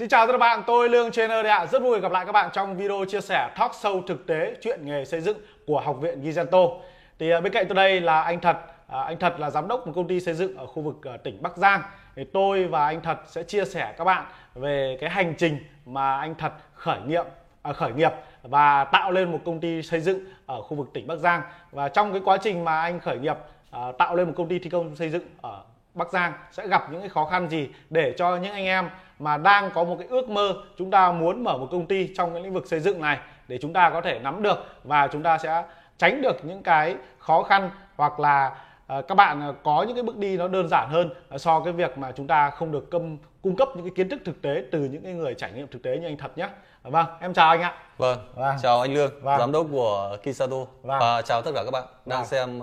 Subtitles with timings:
[0.00, 1.66] Xin chào tất cả các bạn, tôi Lương Trainer đây ạ.
[1.66, 4.80] Rất vui gặp lại các bạn trong video chia sẻ talk show thực tế chuyện
[4.84, 6.78] nghề xây dựng của Học viện Gizento.
[7.18, 8.56] Thì à, bên cạnh tôi đây là anh Thật.
[8.86, 11.16] À, anh Thật là giám đốc một công ty xây dựng ở khu vực à,
[11.16, 11.82] tỉnh Bắc Giang.
[12.16, 14.24] Thì tôi và anh Thật sẽ chia sẻ các bạn
[14.54, 17.24] về cái hành trình mà anh Thật khởi nghiệp
[17.62, 18.12] à, khởi nghiệp
[18.42, 21.42] và tạo lên một công ty xây dựng ở khu vực tỉnh Bắc Giang.
[21.70, 23.36] Và trong cái quá trình mà anh khởi nghiệp
[23.70, 25.62] à, tạo lên một công ty thi công xây dựng ở
[25.94, 28.88] Bắc Giang sẽ gặp những cái khó khăn gì để cho những anh em
[29.20, 32.32] mà đang có một cái ước mơ chúng ta muốn mở một công ty trong
[32.32, 35.22] cái lĩnh vực xây dựng này để chúng ta có thể nắm được và chúng
[35.22, 35.64] ta sẽ
[35.98, 38.52] tránh được những cái khó khăn hoặc là
[38.98, 41.98] uh, các bạn có những cái bước đi nó đơn giản hơn so cái việc
[41.98, 44.78] mà chúng ta không được cung cung cấp những cái kiến thức thực tế từ
[44.84, 46.48] những cái người trải nghiệm thực tế như anh thật nhé
[46.82, 48.56] vâng em chào anh ạ vâng, vâng.
[48.62, 49.38] chào anh lương vâng.
[49.38, 50.98] giám đốc của kisato vâng.
[51.00, 52.28] và chào tất cả các bạn đang vâng.
[52.28, 52.60] xem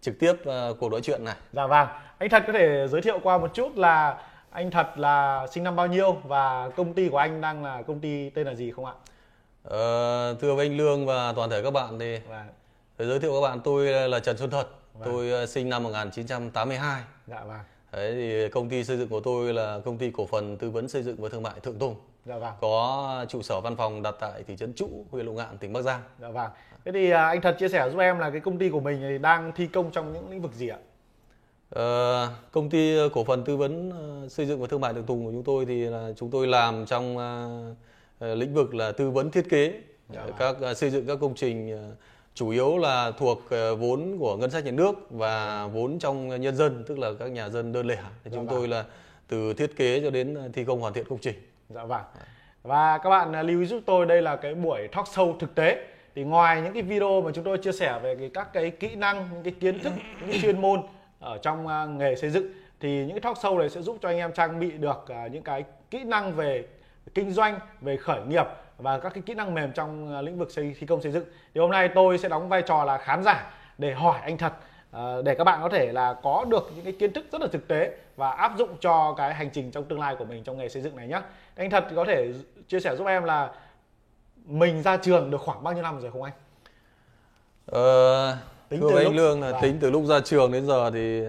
[0.00, 0.32] trực tiếp
[0.80, 1.88] cuộc nói chuyện này dạ vâng
[2.18, 4.16] anh thật có thể giới thiệu qua một chút là
[4.50, 8.00] anh thật là sinh năm bao nhiêu và công ty của anh đang là công
[8.00, 8.92] ty tên là gì không ạ?
[9.62, 12.46] Ờ, thưa với anh Lương và toàn thể các bạn thì vâng.
[12.98, 14.68] để giới thiệu các bạn tôi là Trần Xuân Thật.
[14.94, 15.08] Vâng.
[15.12, 17.02] Tôi ờ, sinh năm 1982.
[17.26, 17.58] Dạ vâng.
[17.92, 20.88] Đấy thì công ty xây dựng của tôi là công ty cổ phần tư vấn
[20.88, 21.96] xây dựng và thương mại Thượng Tùng.
[22.24, 22.54] Dạ vâng.
[22.60, 25.82] Có trụ sở văn phòng đặt tại thị trấn Trụ, huyện Lục Ngạn, tỉnh Bắc
[25.82, 26.00] Giang.
[26.20, 26.50] Dạ vâng.
[26.84, 29.00] Thế thì à, anh thật chia sẻ giúp em là cái công ty của mình
[29.00, 30.78] thì đang thi công trong những lĩnh vực gì ạ?
[31.74, 31.80] Uh,
[32.52, 35.32] công ty cổ phần tư vấn uh, xây dựng và thương mại Tường Tùng của
[35.32, 37.16] chúng tôi thì là chúng tôi làm trong
[38.20, 39.72] lĩnh vực là tư vấn thiết kế
[40.08, 40.26] dạ.
[40.38, 41.78] các xây dựng các công trình
[42.34, 43.42] chủ yếu là thuộc
[43.78, 47.48] vốn của ngân sách nhà nước và vốn trong nhân dân tức là các nhà
[47.48, 48.56] dân đơn lẻ thì dạ chúng vâng.
[48.56, 48.84] tôi là
[49.28, 51.34] từ thiết kế cho đến thi công hoàn thiện công trình.
[51.68, 52.02] Dạ vâng.
[52.62, 55.86] Và các bạn lưu ý giúp tôi đây là cái buổi talk show thực tế
[56.14, 58.94] thì ngoài những cái video mà chúng tôi chia sẻ về cái, các cái kỹ
[58.94, 60.82] năng, những cái kiến thức, những cái chuyên môn
[61.20, 64.08] ở trong à, nghề xây dựng thì những cái talk show này sẽ giúp cho
[64.08, 66.66] anh em trang bị được à, những cái kỹ năng về
[67.14, 68.46] kinh doanh về khởi nghiệp
[68.78, 71.24] và các cái kỹ năng mềm trong à, lĩnh vực xây thi công xây dựng
[71.54, 74.52] thì hôm nay tôi sẽ đóng vai trò là khán giả để hỏi anh thật
[75.24, 77.68] để các bạn có thể là có được những cái kiến thức rất là thực
[77.68, 80.68] tế và áp dụng cho cái hành trình trong tương lai của mình trong nghề
[80.68, 81.20] xây dựng này nhé
[81.56, 82.32] anh thật có thể
[82.68, 83.50] chia sẻ giúp em là
[84.48, 86.32] mình ra trường được khoảng bao nhiêu năm rồi không anh?
[87.66, 88.36] Ờ,
[88.68, 89.14] tính Thưa từ anh lúc...
[89.14, 89.62] Lương là vâng.
[89.62, 91.22] tính từ lúc ra trường đến giờ thì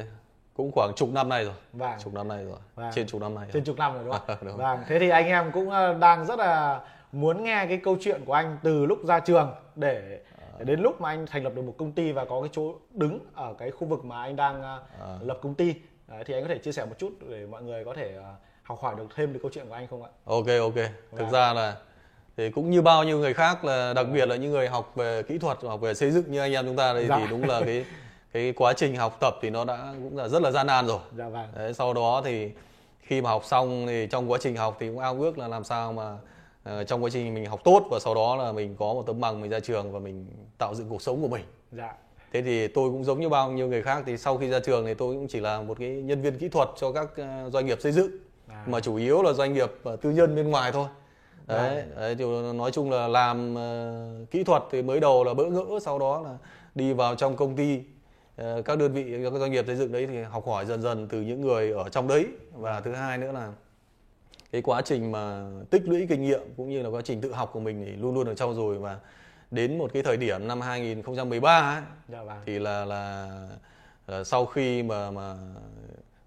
[0.54, 2.00] cũng khoảng chục năm nay rồi vâng.
[2.04, 2.92] chục năm nay rồi vâng.
[2.96, 4.38] trên chục năm nay trên chục năm rồi đúng không?
[4.48, 4.58] đúng.
[4.58, 4.80] Vâng.
[4.88, 8.34] thế thì anh em cũng ờ, đang rất là muốn nghe cái câu chuyện của
[8.34, 10.20] anh từ lúc ra trường để,
[10.58, 12.74] để đến lúc mà anh thành lập được một công ty và có cái chỗ
[12.94, 14.78] đứng ở cái khu vực mà anh đang à.
[15.22, 15.76] lập công ty
[16.26, 18.34] thì anh có thể chia sẻ một chút để mọi người có thể ờ,
[18.64, 20.10] học hỏi được thêm được câu chuyện của anh không ạ?
[20.26, 20.76] Ok ok.
[20.76, 21.32] Thực vâng.
[21.32, 21.76] ra là
[22.40, 25.24] thì cũng như bao nhiêu người khác là đặc biệt là những người học về
[25.24, 27.20] kỹ thuật học về xây dựng như anh em chúng ta đây dạ.
[27.20, 27.86] thì đúng là cái
[28.34, 31.00] cái quá trình học tập thì nó đã cũng là rất là gian nan rồi
[31.18, 31.48] dạ vâng.
[31.56, 32.52] Đấy, sau đó thì
[33.02, 35.64] khi mà học xong thì trong quá trình học thì cũng ao ước là làm
[35.64, 36.18] sao mà
[36.80, 39.20] uh, trong quá trình mình học tốt và sau đó là mình có một tấm
[39.20, 40.26] bằng mình ra trường và mình
[40.58, 41.94] tạo dựng cuộc sống của mình dạ.
[42.34, 44.86] thế thì tôi cũng giống như bao nhiêu người khác thì sau khi ra trường
[44.86, 47.66] thì tôi cũng chỉ là một cái nhân viên kỹ thuật cho các uh, doanh
[47.66, 48.12] nghiệp xây dựng
[48.48, 48.64] à.
[48.68, 50.88] mà chủ yếu là doanh nghiệp uh, tư nhân bên ngoài thôi
[51.50, 52.16] đấy, đấy.
[52.16, 56.00] thì nói chung là làm uh, kỹ thuật thì mới đầu là bỡ ngỡ sau
[56.00, 56.38] đó là
[56.76, 57.80] đi vào trong công ty
[58.42, 61.08] uh, các đơn vị các doanh nghiệp xây dựng đấy thì học hỏi dần dần
[61.08, 62.26] từ những người ở trong đấy.
[62.54, 63.52] Và thứ hai nữa là
[64.52, 67.50] cái quá trình mà tích lũy kinh nghiệm cũng như là quá trình tự học
[67.54, 69.00] của mình thì luôn luôn ở trong rồi và
[69.52, 72.38] đến một cái thời điểm năm 2013 ấy, dạ vâng.
[72.46, 73.32] thì là là
[74.20, 75.36] uh, sau khi mà mà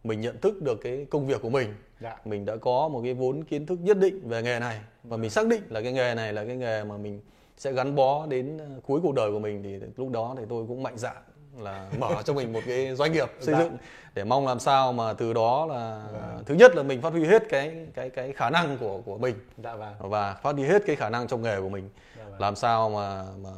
[0.05, 2.17] mình nhận thức được cái công việc của mình dạ.
[2.25, 5.31] mình đã có một cái vốn kiến thức nhất định về nghề này và mình
[5.31, 7.21] xác định là cái nghề này là cái nghề mà mình
[7.57, 10.65] sẽ gắn bó đến ờ, cuối cuộc đời của mình thì lúc đó thì tôi
[10.69, 11.17] cũng mạnh dạn
[11.59, 13.61] là mở cho mình một cái doanh nghiệp xây dạ.
[13.61, 13.77] dựng
[14.15, 16.43] để mong làm sao mà từ đó là dạ.
[16.47, 19.35] thứ nhất là mình phát huy hết cái cái cái khả năng của của mình
[19.65, 19.95] dạ, vâng.
[19.99, 22.41] và phát huy hết cái khả năng trong nghề của mình dạ, vâng.
[22.41, 23.51] làm sao mà mà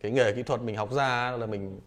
[0.00, 1.80] cái nghề kỹ thuật mình học ra là mình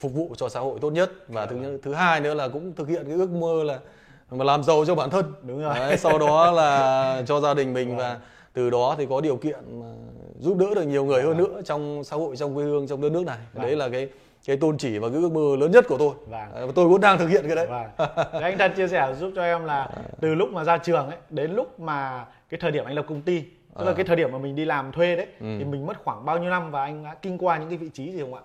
[0.00, 1.78] phục vụ cho xã hội tốt nhất và dạ, thứ vâng.
[1.82, 3.78] thứ hai nữa là cũng thực hiện cái ước mơ là
[4.30, 7.72] mà làm giàu cho bản thân đúng rồi Đấy, sau đó là cho gia đình
[7.72, 8.18] mình và
[8.52, 9.86] từ đó thì có điều kiện mà
[10.38, 13.12] giúp đỡ được nhiều người hơn nữa trong xã hội trong quê hương trong đất
[13.12, 13.62] nước này vâng.
[13.62, 14.08] đấy là cái
[14.46, 16.66] cái tôn chỉ và cái ước mơ lớn nhất của tôi vâng.
[16.66, 18.08] và tôi cũng đang thực hiện cái đấy vâng.
[18.42, 19.90] anh thật chia sẻ giúp cho em là
[20.20, 23.22] từ lúc mà ra trường ấy đến lúc mà cái thời điểm anh lập công
[23.22, 23.44] ty
[23.78, 23.94] tức là à.
[23.94, 25.46] cái thời điểm mà mình đi làm thuê đấy ừ.
[25.58, 27.88] thì mình mất khoảng bao nhiêu năm và anh đã kinh qua những cái vị
[27.94, 28.40] trí gì không ạ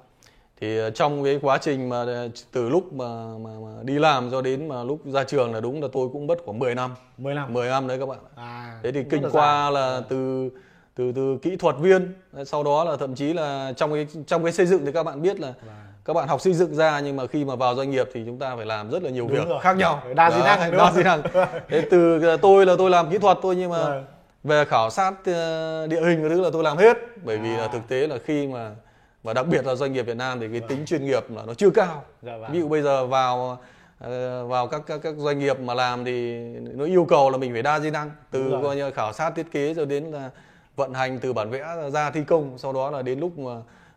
[0.62, 3.06] thì ờ, trong cái quá trình mà ờ, từ lúc mà,
[3.42, 6.28] mà, mà đi làm cho đến mà lúc ra trường là đúng là tôi cũng
[6.28, 9.24] mất khoảng 10 năm 10 năm 10 năm đấy các bạn à, thế thì kinh
[9.32, 10.02] qua là à.
[10.10, 10.50] từ
[10.96, 12.14] từ từ kỹ thuật viên
[12.46, 15.22] sau đó là thậm chí là trong cái trong cái xây dựng thì các bạn
[15.22, 15.72] biết là wow.
[16.06, 18.40] các bạn học xây dựng ra nhưng mà khi mà vào doanh nghiệp thì chúng
[18.40, 19.60] ta phải làm rất là nhiều Đúng việc rồi.
[19.62, 21.22] khác nhau Đa di năng, đa di năng
[21.70, 24.06] thế từ tôi là tôi làm kỹ thuật thôi nhưng mà Vâng.
[24.44, 27.58] về khảo sát ờ, địa hình cái thứ là tôi làm hết bởi vì À.
[27.58, 28.72] là thực tế là khi mà
[29.28, 31.54] và đặc biệt là doanh nghiệp Việt Nam thì cái tính chuyên nghiệp là nó
[31.54, 32.52] chưa cao Dạ vâng.
[32.54, 33.58] ví dụ bây giờ vào
[34.00, 36.38] ờ, vào các, các các doanh nghiệp mà làm thì
[36.74, 38.64] nó yêu cầu là mình phải đa di năng từ rồi.
[38.64, 40.30] coi như khảo sát thiết kế rồi đến là
[40.76, 43.52] vận hành từ bản vẽ ra thi công sau đó là đến lúc mà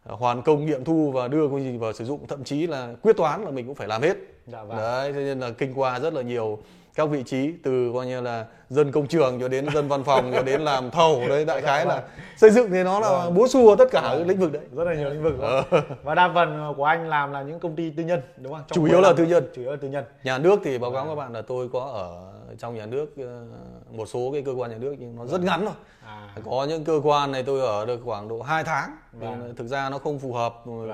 [0.05, 3.17] hoàn công nghiệm thu và đưa công trình vào sử dụng thậm chí là quyết
[3.17, 4.17] toán là mình cũng phải làm hết
[4.47, 4.77] Dạ vâng.
[4.79, 6.59] đấy thế nên là kinh qua rất là nhiều
[7.01, 10.31] các vị trí từ coi như là dân công trường cho đến dân văn phòng
[10.35, 12.03] cho đến làm thầu đấy đại khái là
[12.37, 13.35] xây dựng thì nó là Vâng.
[13.35, 14.63] búa xua tất cả các lĩnh vực đấy.
[14.77, 15.81] Rất là nhiều lĩnh vực đúng không?
[16.03, 18.63] và đa phần của anh làm là những công ty tư nhân đúng không?
[18.69, 19.51] Trong Chủ yếu là 15 tư nhân.
[19.55, 20.05] chủ yếu là tư nhân.
[20.25, 23.43] Nhà nước thì báo cáo các bạn là tôi có ở trong nhà nước ờ,
[23.91, 25.75] một số cái cơ quan nhà nước nhưng nó rất ngắn thôi.
[26.07, 26.29] À.
[26.45, 28.91] Có những cơ quan này tôi ở được khoảng độ 2 tháng.
[29.13, 29.55] Vâng.
[29.57, 30.55] thực ra nó không phù hợp.
[30.65, 30.91] Vâng.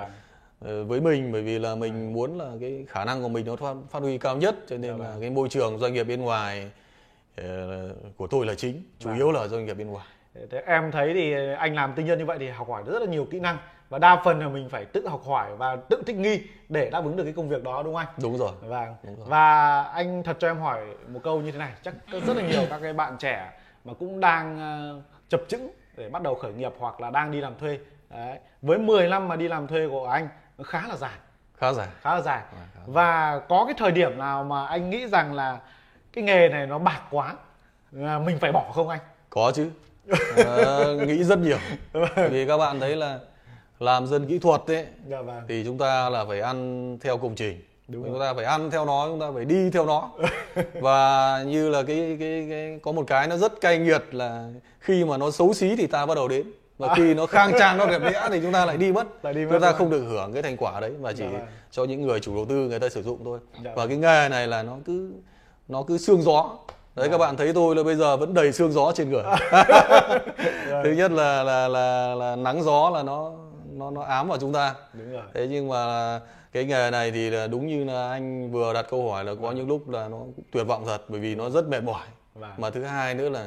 [0.60, 3.56] Ờ, với mình bởi vì là mình muốn là cái khả năng của mình nó
[3.56, 5.20] phát, phát huy cao nhất cho nên Dạ là vâng.
[5.20, 6.70] cái môi trường doanh nghiệp bên ngoài
[7.36, 7.44] ờ,
[8.16, 9.18] của tôi là chính chủ Vâng.
[9.18, 10.06] yếu là doanh nghiệp bên ngoài
[10.50, 13.06] Thế em thấy thì anh làm tư nhân như vậy thì học hỏi rất là
[13.06, 13.58] nhiều kỹ năng
[13.88, 17.04] và đa phần là mình phải tự học hỏi và tự thích nghi để đáp
[17.04, 18.14] ứng được cái công việc đó đúng không anh?
[18.22, 18.94] đúng rồi Vâng.
[19.02, 19.26] Đúng rồi.
[19.28, 20.80] Và anh thật cho em hỏi
[21.12, 21.94] một câu như thế này, chắc
[22.26, 23.52] rất là nhiều các cái bạn trẻ
[23.84, 27.40] mà cũng đang ờ, chập chững để bắt đầu khởi nghiệp hoặc là đang đi
[27.40, 27.78] làm thuê.
[28.10, 28.38] Đấy.
[28.62, 31.12] Với 10 năm mà đi làm thuê của anh nó khá là dài,
[31.58, 31.88] khá dài.
[32.02, 32.42] Khá là dài.
[32.52, 35.58] Vâng, Và có cái thời điểm nào mà anh nghĩ rằng là
[36.12, 37.34] cái nghề này nó bạc quá,
[37.92, 39.00] là mình phải bỏ không anh?
[39.30, 39.70] có chứ.
[40.36, 41.58] Ờ, nghĩ rất nhiều.
[42.30, 43.18] Vì các bạn thấy là
[43.80, 45.42] làm dân kỹ thuật ấy Dạ vâng.
[45.48, 47.60] thì chúng ta là phải ăn theo công trình.
[47.88, 50.10] Đúng chúng ta phải ăn theo nó chúng ta phải đi theo nó.
[50.80, 54.48] Và như là cái cái cái có một cái nó rất cay nghiệt là
[54.80, 56.46] khi mà nó xấu xí thì ta bắt đầu đến
[56.78, 59.34] và khi nó khang trang nó đẹp đẽ thì chúng ta lại đi mất Lại
[59.34, 59.78] đi mất chúng ta rồi.
[59.78, 61.46] không được hưởng cái thành quả đấy mà chỉ Dạ vâng.
[61.70, 63.88] cho những người chủ đầu tư người ta sử dụng thôi Dạ và vâng.
[63.88, 65.10] cái nghề này là nó cứ
[65.68, 66.50] nó cứ xương gió
[66.94, 69.22] đấy các bạn thấy tôi là bây giờ vẫn đầy xương gió trên người
[70.84, 73.32] thứ nhất là là là là nắng gió là nó
[73.72, 75.22] nó nó ám vào chúng ta Đúng rồi.
[75.34, 76.20] thế nhưng mà
[76.52, 79.52] cái nghề này thì là đúng như là anh vừa đặt câu hỏi là có
[79.52, 80.18] những lúc là nó
[80.52, 82.50] tuyệt vọng thật bởi vì nó rất mệt mỏi Vâng.
[82.56, 83.46] mà thứ hai nữa là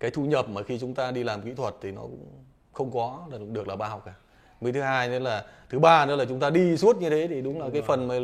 [0.00, 2.26] cái thu nhập mà khi chúng ta đi làm kỹ thuật thì nó cũng
[2.72, 4.12] không có là được là bao cả.
[4.60, 7.26] Với thứ hai nữa là thứ ba nữa là chúng ta đi suốt như thế
[7.30, 8.14] thì đúng là cái phần mà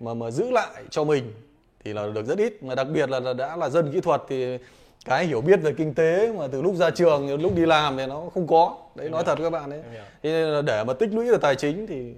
[0.00, 1.32] mà mà giữ lại cho mình
[1.84, 2.62] thì là được rất ít.
[2.62, 4.58] Mà đặc biệt là, là đã là dân kỹ thuật thì
[5.04, 8.06] cái hiểu biết về kinh tế mà từ lúc ra trường lúc đi làm thì
[8.06, 8.76] nó không có.
[8.94, 10.02] Đấy nói thật các bạn đấy Em hiểu.
[10.22, 12.14] thế nên là để mà tích lũy được tài chính thì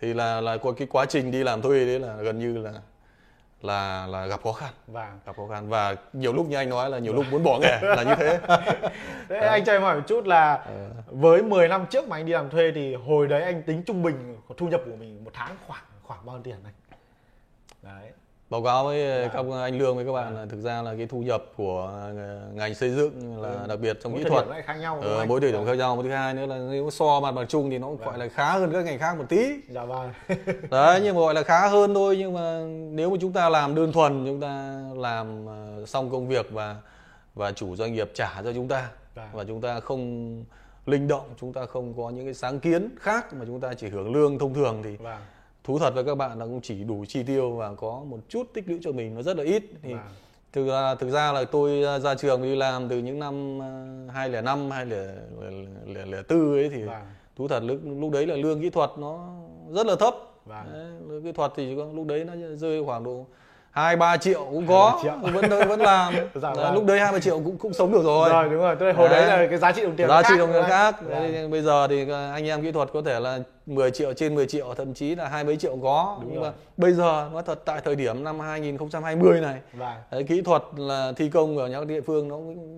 [0.00, 2.72] thì là là có cái quá trình đi làm thuê đấy là gần như là
[3.64, 5.20] là là gặp khó khăn Vâng.
[5.26, 7.78] gặp khó khăn và nhiều lúc như anh nói là nhiều lúc muốn bỏ nghề
[7.82, 8.38] là như thế
[9.28, 10.90] Thế anh cho em hỏi một chút là Ờ.
[11.06, 14.02] với 10 năm trước mà anh đi làm thuê thì hồi đấy anh tính trung
[14.02, 16.74] bình thu nhập của mình một tháng khoảng khoảng bao nhiêu tiền anh?
[17.82, 18.10] Đấy.
[18.52, 21.18] Báo cáo với các anh lương với các bạn là thực ra là cái thu
[21.22, 21.92] nhập của
[22.54, 25.28] ngành xây dựng là đặc biệt trong Mỗi kỹ thuật khác nhau ờ, anh?
[25.28, 25.68] mỗi thời điểm Vâng.
[25.68, 27.96] khác nhau một thứ hai nữa là nếu so mặt bằng chung thì nó cũng
[28.04, 30.12] gọi là khá hơn các ngành khác một tí Dạ vâng.
[30.70, 32.60] đấy nhưng mà gọi là khá hơn thôi nhưng mà
[32.94, 36.76] nếu mà chúng ta làm đơn thuần chúng ta làm ờ, xong công việc và
[37.34, 39.28] và chủ doanh nghiệp trả cho chúng ta Vâng.
[39.32, 40.44] và chúng ta không
[40.86, 43.88] linh động chúng ta không có những cái sáng kiến khác mà chúng ta chỉ
[43.88, 45.18] hưởng lương thông thường thì Vâng.
[45.64, 48.48] Thú thật với các bạn là cũng chỉ đủ chi tiêu và có một chút
[48.54, 50.02] tích lũy cho mình nó rất là ít thì Vâng.
[50.52, 53.86] thực ra thực ra là tôi ờ, ra trường đi làm từ những năm ờ,
[54.12, 57.02] 2005 2004 ấy thì Vâng.
[57.36, 59.34] thú thật lúc lúc đấy là lương kỹ thuật nó
[59.70, 60.14] rất là thấp
[60.46, 60.66] Vâng.
[60.72, 63.26] đấy, lương kỹ thuật thì lúc đấy nó rơi khoảng độ
[63.72, 65.12] hai ba triệu cũng có 2-3 triệu.
[65.32, 66.74] vẫn vẫn làm Dạ vâng.
[66.74, 68.92] lúc đấy hai ba triệu cũng cũng sống được rồi Rồi đúng rồi, tức là
[68.92, 69.38] hồi đấy Đấy.
[69.40, 71.32] là cái giá trị đồng tiền giá nó trị đồng tiền khác anh?
[71.32, 74.46] Đấy, bây giờ thì anh em kỹ thuật có thể là 10 triệu trên 10
[74.46, 76.50] triệu thậm chí là hai mấy triệu có Đúng nhưng rồi.
[76.50, 79.88] mà bây giờ nói thật tại thời điểm năm 2020 này Vâng.
[80.10, 82.36] đấy, kỹ thuật là thi công ở những địa phương nó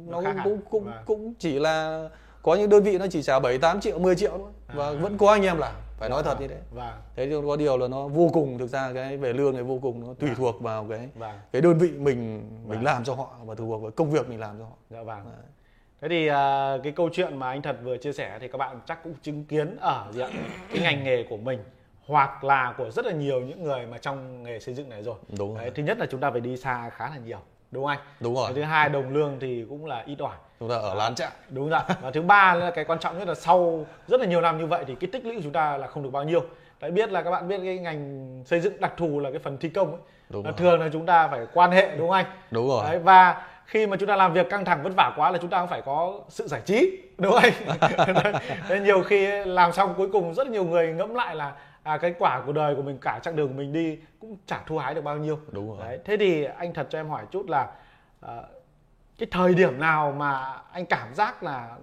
[0.09, 0.95] Nó nó cũng cũng cũng, Vâng.
[1.07, 2.09] cũng chỉ là
[2.43, 4.93] có những đơn vị nó chỉ trả 7 8 triệu 10 triệu thôi và À.
[5.01, 6.95] vẫn có anh em làm phải nói thật như thế Vâng.
[7.17, 9.79] thế nhưng có điều là nó vô cùng thực ra cái về lương này vô
[9.83, 11.39] cùng nó tùy thuộc vào cái Vâng.
[11.53, 12.85] cái đơn vị mình mình Vâng.
[12.85, 15.21] làm cho họ và tùy thuộc vào công việc mình làm cho họ Dạ vâng.
[16.01, 18.81] Thế thì à, cái câu chuyện mà anh thật vừa chia sẻ thì các bạn
[18.87, 20.29] chắc cũng chứng kiến ở ạ?
[20.73, 21.59] cái ngành nghề của mình
[22.07, 25.15] hoặc là của rất là nhiều những người mà trong nghề xây dựng này rồi.
[25.39, 25.63] Đúng rồi.
[25.65, 27.39] Đấy, thứ nhất là chúng ta phải đi xa khá là nhiều,
[27.71, 27.99] đúng không anh?
[28.21, 30.37] đúng rồi Cái thứ hai đồng lương thì cũng là ít ỏi.
[30.65, 31.81] Chúng ta ở lán trại Đúng rồi.
[32.03, 34.67] Và thứ ba là cái quan trọng nhất là sau rất là nhiều năm như
[34.67, 36.41] vậy thì cái tích lũy của chúng ta là không được bao nhiêu.
[36.81, 39.59] Đấy biết là các bạn biết cái ngành xây dựng đặc thù là cái phần
[39.59, 40.01] thi công ấy.
[40.29, 40.59] Đúng là rồi.
[40.59, 42.27] thường là chúng ta phải quan hệ đúng không anh?
[42.51, 45.31] đúng rồi Đấy, và khi mà chúng ta làm việc căng thẳng vất vả quá
[45.31, 48.35] là chúng ta cũng phải có sự giải trí đúng không anh
[48.69, 51.53] Nên nhiều khi làm xong cuối cùng rất nhiều người ngẫm lại là
[51.83, 54.61] à, cái quả của đời của mình cả chặng đường của mình đi cũng chả
[54.67, 57.23] thu hái được bao nhiêu đúng rồi đấy thế thì anh thật cho em hỏi
[57.31, 57.69] chút là
[58.27, 58.31] uh,
[59.19, 61.77] cái thời điểm nào mà anh cảm giác là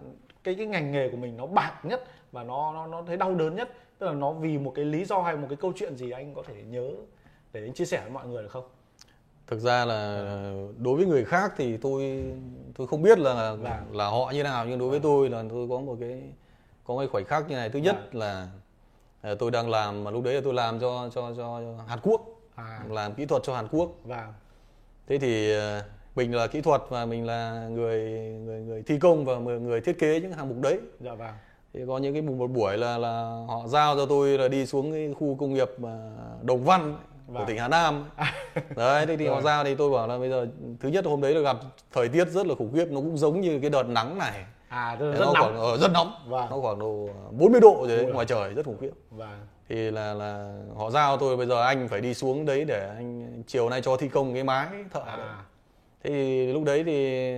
[0.44, 3.36] cái cái ngành nghề của mình nó bạc nhất và nó nó nó thấy đau
[3.36, 3.70] đớn nhất?
[3.98, 6.34] Tức là nó vì một cái lý do hay một cái câu chuyện gì anh
[6.36, 6.90] có thể nhớ
[7.54, 8.64] để anh chia sẻ với mọi người được không?
[9.48, 10.24] Thực ra là
[10.78, 12.24] đối với người khác thì tôi
[12.78, 13.96] tôi không biết là Vâng.
[13.96, 16.22] là họ như nào nhưng đối với tôi là tôi có một cái
[16.84, 17.70] có cái khoảnh khắc như này.
[17.70, 18.22] Thứ nhất Vâng.
[18.22, 18.48] là
[19.22, 22.22] ờ, tôi đang làm mà lúc đấy là tôi làm cho cho cho Hàn Quốc.
[22.56, 22.80] À.
[22.90, 23.92] Làm kỹ thuật cho Hàn Quốc.
[24.04, 24.34] Và
[25.08, 25.84] thế thì ờ,
[26.16, 28.00] mình là kỹ thuật và mình là người
[28.46, 30.80] người người thi công và người thiết kế những hạng mục đấy.
[31.00, 31.34] Dạ vâng.
[31.74, 34.66] Thì có những cái một một buổi là là họ giao cho tôi là đi
[34.66, 35.98] xuống cái khu công nghiệp mà
[36.42, 36.96] Đồng Văn
[37.28, 37.46] của Vâng.
[37.48, 38.06] tỉnh Hà Nam
[38.76, 40.48] đấy thế thì họ giao thì tôi bảo là bây giờ
[40.80, 41.58] thứ nhất hôm đấy là gặp
[41.94, 44.46] thời tiết rất là khủng khiếp nó cũng giống như cái đợt nắng này.
[44.68, 45.36] À Thế rất nó nóng.
[45.36, 46.12] khoảng ờ, rất nóng.
[46.28, 46.48] Vâng.
[46.50, 48.92] nó khoảng độ 40 độ rồi đấy, ngoài trời rất khủng khiếp.
[49.12, 49.40] Và
[49.70, 53.44] thì là là họ giao tôi bây giờ anh phải đi xuống đấy để anh
[53.48, 55.28] chiều nay cho thi công cái mái thợ đấy.
[56.04, 57.34] À Thế thì lúc đấy thì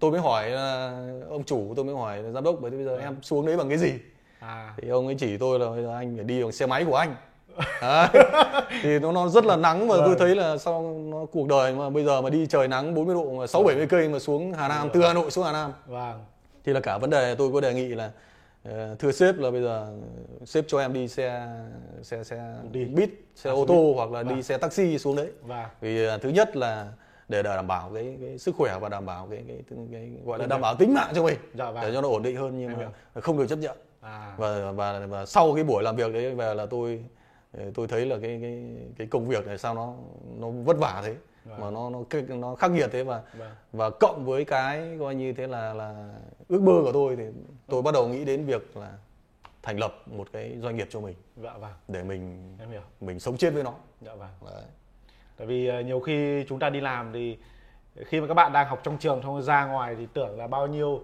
[0.00, 0.92] tôi mới hỏi là
[1.28, 3.56] ông chủ tôi mới hỏi là giám đốc bởi vì bây giờ em xuống đấy
[3.56, 3.92] bằng cái gì?
[4.38, 4.74] À.
[4.82, 6.96] Thì ông ấy chỉ tôi là bây giờ anh phải đi bằng xe máy của
[6.96, 7.14] anh.
[7.82, 8.08] Đấy.
[8.82, 10.18] thì nó nó rất là nắng mà tôi Vâng.
[10.18, 13.30] thấy là sau nó cuộc đời mà bây giờ mà đi trời nắng 40 độ
[13.38, 15.72] mà 6 70 cây mà xuống Hà Nam từ Hà Nội xuống Hà Nam.
[15.86, 16.24] Vâng.
[16.64, 18.10] Thì là cả vấn đề tôi có đề nghị là
[18.64, 19.86] ờ, thưa sếp là bây giờ
[20.46, 21.46] sếp cho em đi xe
[22.02, 22.84] xe xe Đi.
[22.84, 24.42] buýt xe À, ô tô hoặc là đi Vâng.
[24.42, 25.28] xe taxi xuống đấy.
[25.42, 26.86] Và vì ờ, thứ nhất là
[27.30, 30.38] để đảm bảo cái, cái sức khỏe và đảm bảo cái, cái, cái, cái gọi
[30.38, 31.82] là đảm bảo tính mạng cho mình dạ vâng.
[31.82, 33.78] để cho nó ổn định hơn nhưng mà không được chấp nhận.
[34.00, 34.34] À.
[34.38, 37.04] Và và và sau cái buổi làm việc đấy về là tôi
[37.74, 38.64] tôi thấy là cái cái
[38.98, 39.94] cái công việc này sao nó
[40.38, 41.60] nó vất vả thế Vâng.
[41.60, 45.32] mà nó nó nó khắc nghiệt thế và vâng và cộng với cái coi như
[45.32, 46.14] thế là là
[46.48, 47.24] ước mơ của tôi thì
[47.66, 48.92] tôi bắt đầu nghĩ đến việc là
[49.62, 51.72] thành lập một cái doanh nghiệp cho mình dạ vâng.
[51.88, 52.80] để mình em hiểu.
[53.00, 53.74] mình sống chết với nó.
[54.00, 54.28] Dạ vâng.
[54.46, 54.64] Đấy.
[55.40, 57.36] Tại vì ờ, nhiều khi chúng ta đi làm thì
[58.06, 60.66] khi mà các bạn đang học trong trường xong ra ngoài thì tưởng là bao
[60.66, 61.02] nhiêu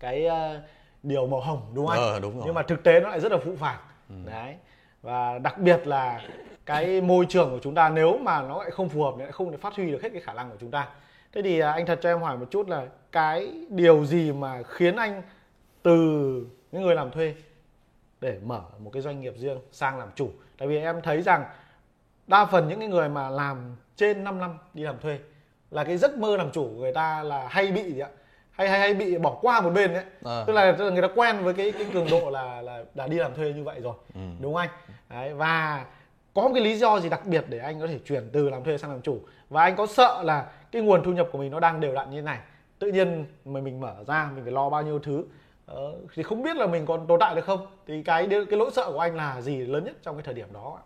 [0.00, 0.60] cái ờ,
[1.02, 2.12] điều màu hồng đúng không anh?
[2.12, 2.40] Ờ, đúng rồi.
[2.40, 2.46] Ừ.
[2.46, 3.78] nhưng mà thực tế nó lại rất là phụ phàng.
[4.24, 4.54] Đấy.
[5.02, 6.20] Và đặc biệt là
[6.64, 9.32] cái môi trường của chúng ta nếu mà nó lại không phù hợp thì lại
[9.32, 10.88] không thể phát huy được hết cái khả năng của chúng ta.
[11.32, 14.62] Thế thì à, anh thật cho em hỏi một chút là cái điều gì mà
[14.62, 15.22] khiến anh
[15.82, 15.92] từ
[16.72, 17.34] những người làm thuê
[18.20, 20.30] để mở một cái doanh nghiệp riêng sang làm chủ?
[20.58, 21.44] Tại vì em thấy rằng
[22.26, 25.18] đa phần những cái người mà làm trên 5 năm đi làm thuê
[25.70, 28.08] là cái giấc mơ làm chủ của người ta là hay bị gì ạ
[28.50, 30.44] hay hay hay bị bỏ qua một bên đấy Ờ.
[30.46, 33.06] tức, là, tức là người ta quen với cái cái cường độ là là đã
[33.06, 34.20] đi làm thuê như vậy rồi Ừ.
[34.40, 34.70] đúng không anh
[35.10, 35.84] đấy, và
[36.34, 38.64] có một cái lý do gì đặc biệt để anh có thể chuyển từ làm
[38.64, 41.50] thuê sang làm chủ và anh có sợ là cái nguồn thu nhập của mình
[41.50, 42.38] nó đang đều đặn như thế này
[42.78, 45.24] tự nhiên mà mình mở ra mình phải lo bao nhiêu thứ
[45.66, 48.70] ờ, thì không biết là mình còn tồn tại được không thì cái cái lỗi
[48.74, 50.84] sợ của anh là gì lớn nhất trong cái thời điểm đó ạ?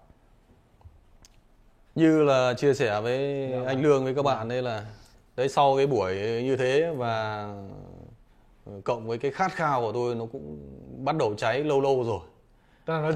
[1.94, 3.66] Như là chia sẻ với Dạ vâng.
[3.66, 4.84] anh Lương với các bạn đây là
[5.36, 7.48] đấy sau cái buổi như thế và
[8.84, 10.58] cộng với cái khát khao của tôi nó cũng
[11.04, 12.20] bắt đầu cháy lâu lâu rồi.
[12.86, 13.12] Nó, nó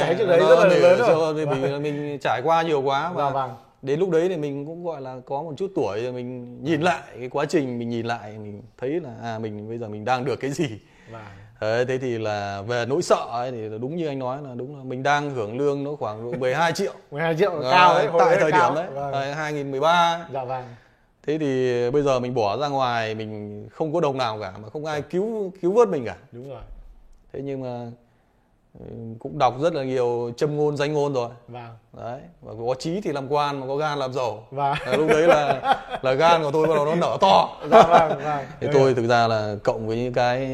[0.00, 1.34] cháy trước đấy nó rất là để lớn rồi.
[1.34, 3.50] mình, mình, mình trải qua nhiều quá và Dạ vâng.
[3.82, 6.80] đến lúc đấy thì mình cũng gọi là có một chút tuổi rồi mình nhìn
[6.80, 10.04] lại cái quá trình mình nhìn lại mình thấy là à mình bây giờ mình
[10.04, 10.68] đang được cái gì.
[11.10, 14.54] Và Đấy, thế thì là về nỗi sợ ấy thì đúng như anh nói là
[14.54, 16.92] đúng là mình đang hưởng lương nó khoảng độ 12 triệu.
[17.10, 18.70] 12 triệu là cao đấy tại thời cao.
[18.70, 19.12] điểm đấy vâng.
[19.12, 20.64] đấy, 2013 dạ vâng.
[21.26, 24.68] Thế thì bây giờ mình bỏ ra ngoài mình không có đồng nào cả mà
[24.70, 26.16] không ai cứu cứu vớt mình cả.
[26.32, 26.62] Đúng rồi.
[27.32, 27.90] Thế nhưng mà
[29.18, 31.28] cũng đọc rất là nhiều châm ngôn danh ngôn rồi.
[31.48, 31.76] Vâng.
[31.92, 35.22] Đấy và có trí thì làm quan mà có gan làm giàu Đấy, lúc đấy
[35.22, 35.60] là
[36.02, 37.48] là gan của tôi bắt đầu nó nở to.
[37.70, 38.46] Dạ vâng vâng.
[38.60, 40.46] Thế tôi thực ra là cộng với những cái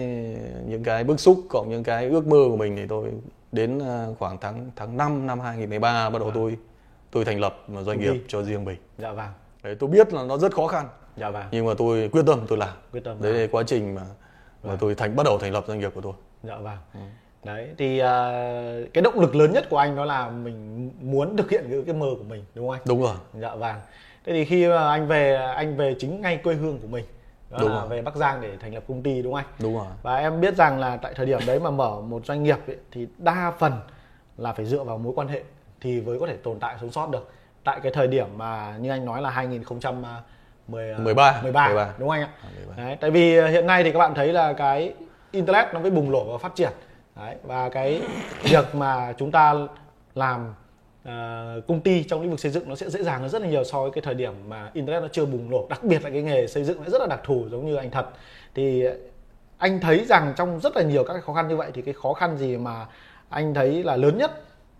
[0.67, 3.11] những cái bức xúc cộng những cái ước mơ của mình thì tôi
[3.53, 6.57] đến à, khoảng tháng tháng 5 năm 2013 bắt đầu tôi
[7.11, 8.79] tôi thành lập một doanh nghiệp cho riêng mình.
[8.99, 9.29] Dạ vâng.
[9.63, 10.89] Đấy tôi biết là nó rất khó khăn.
[11.17, 11.45] Dạ vâng.
[11.51, 12.77] Nhưng mà tôi quyết tâm tôi làm.
[12.93, 14.03] Quyết tâm đấy là quá trình mà
[14.63, 16.13] mà tôi thành bắt đầu thành lập doanh nghiệp của tôi.
[16.43, 16.79] Dạ vâng.
[16.95, 17.01] Ừ.
[17.45, 18.33] đấy thì à,
[18.93, 21.95] cái động lực lớn nhất của anh đó là mình muốn thực hiện cái, cái
[21.95, 22.83] mơ của mình đúng không anh?
[22.87, 23.15] Đúng rồi.
[23.41, 23.77] Dạ vâng.
[24.27, 27.05] Thế thì khi mà anh về anh về chính ngay quê hương của mình
[27.51, 27.89] đó Đúng là rồi.
[27.89, 29.55] về Bắc Giang để thành lập công ty đúng không anh?
[29.59, 29.87] Đúng rồi.
[30.03, 32.77] Và em biết rằng là tại thời điểm đấy mà mở một doanh nghiệp ấy,
[32.93, 33.73] thì đa phần
[34.39, 35.43] là phải dựa vào mối quan hệ
[35.81, 37.31] thì mới có thể tồn tại sống sót được.
[37.65, 39.95] Tại cái thời điểm mà như anh nói là 2010
[40.69, 41.95] 13, 13, 13.
[41.99, 42.29] đúng không anh ạ?
[42.43, 42.83] À, 13.
[42.85, 44.95] đấy, tại vì hiện nay thì các bạn thấy là cái
[45.31, 46.73] internet nó mới bùng nổ và phát triển
[47.17, 48.03] đấy, và cái
[48.43, 49.55] việc mà chúng ta
[50.15, 50.55] làm
[51.05, 53.49] à, công ty trong lĩnh vực xây dựng nó sẽ dễ dàng hơn rất là
[53.49, 55.67] nhiều so với cái thời điểm mà internet nó chưa bùng nổ.
[55.71, 57.91] Đặc biệt là cái nghề xây dựng nó rất là đặc thù giống như anh
[57.91, 58.07] thật.
[58.55, 58.85] Thì
[59.59, 61.95] anh thấy rằng trong rất là nhiều các cái khó khăn như vậy thì cái
[61.95, 62.87] khó khăn gì mà
[63.29, 64.31] anh thấy là lớn nhất?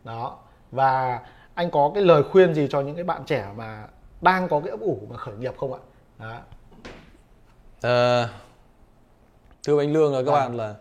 [0.05, 0.39] Đó.
[0.71, 1.21] Và
[1.55, 3.85] anh có cái lời khuyên gì cho những cái bạn trẻ mà
[4.21, 5.81] đang có cái ấp ủ mà khởi nghiệp không ạ?
[6.19, 6.39] Đó.
[7.83, 8.29] À,
[9.67, 10.41] thưa anh Lương là các à.
[10.41, 10.75] bạn là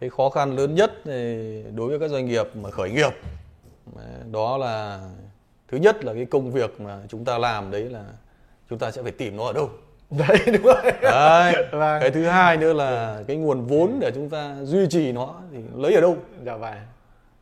[0.00, 0.92] cái khó khăn lớn nhất
[1.74, 3.10] đối với các doanh nghiệp mà khởi nghiệp
[4.32, 5.00] đó là
[5.68, 8.04] thứ nhất là cái công việc mà chúng ta làm đấy là
[8.70, 9.70] chúng ta sẽ phải tìm nó ở đâu.
[10.10, 10.92] Đấy đúng rồi.
[11.02, 11.54] Đấy.
[11.72, 12.00] Vâng.
[12.00, 15.58] cái thứ hai nữa là cái nguồn vốn để chúng ta duy trì nó thì
[15.76, 16.16] lấy ở đâu?
[16.46, 16.76] Dạ vậy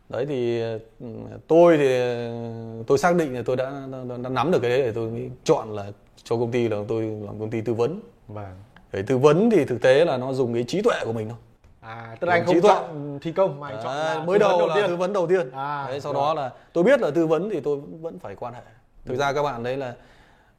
[0.09, 0.61] đấy thì
[1.01, 1.07] ừ,
[1.47, 1.89] tôi thì
[2.87, 5.31] tôi xác định là tôi đã, đã, đã nắm được cái đấy để tôi mới
[5.45, 5.87] chọn là
[6.25, 8.01] cho công ty là tôi làm công ty tư vấn.
[8.29, 8.55] Vâng.
[8.93, 11.39] Để tư vấn thì thực tế là nó dùng cái trí tuệ của mình thôi
[11.83, 14.69] à tức là anh không chọn thi công mà anh chọn là mới đầu, đầu
[14.69, 14.85] là tiên.
[14.89, 16.23] tư vấn đầu tiên à, đấy, sau rồi.
[16.23, 18.61] đó là tôi biết là tư vấn thì tôi vẫn phải quan hệ
[19.05, 19.95] thực ra các bạn đấy là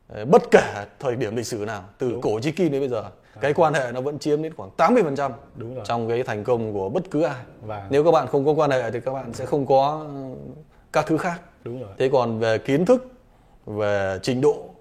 [0.07, 2.21] ờ, bất kể thời điểm lịch sử nào từ Đúng.
[2.21, 3.09] cổ chí kim đến bây giờ à.
[3.41, 5.85] cái quan hệ nó vẫn chiếm đến khoảng 80% Đúng rồi.
[5.87, 7.87] trong cái thành công của bất cứ ai và...
[7.89, 10.05] nếu các bạn không có quan hệ thì các bạn sẽ không có
[10.93, 11.89] các thứ khác Đúng rồi.
[11.97, 13.07] thế còn về kiến thức
[13.65, 14.72] về trình độ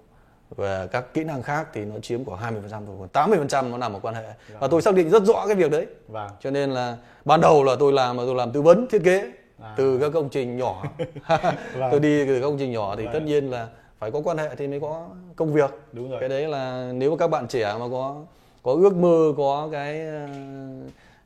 [0.55, 3.93] và các kỹ năng khác thì nó chiếm khoảng 20% thôi còn 80% nó nằm
[3.93, 4.23] ở quan hệ
[4.59, 6.29] và tôi xác định rất rõ cái việc đấy vâng.
[6.41, 9.31] cho nên là ban đầu là tôi làm là tôi làm tư vấn thiết kế
[9.61, 9.73] à.
[9.77, 10.83] từ các công trình nhỏ
[11.27, 11.91] vâng.
[11.91, 13.13] tôi đi từ các công trình nhỏ thì vâng.
[13.13, 13.67] tất nhiên là
[13.99, 16.19] phải có quan hệ thì mới có công việc Đúng rồi.
[16.19, 18.21] cái đấy là nếu mà các bạn trẻ mà có
[18.63, 20.01] có ước mơ có cái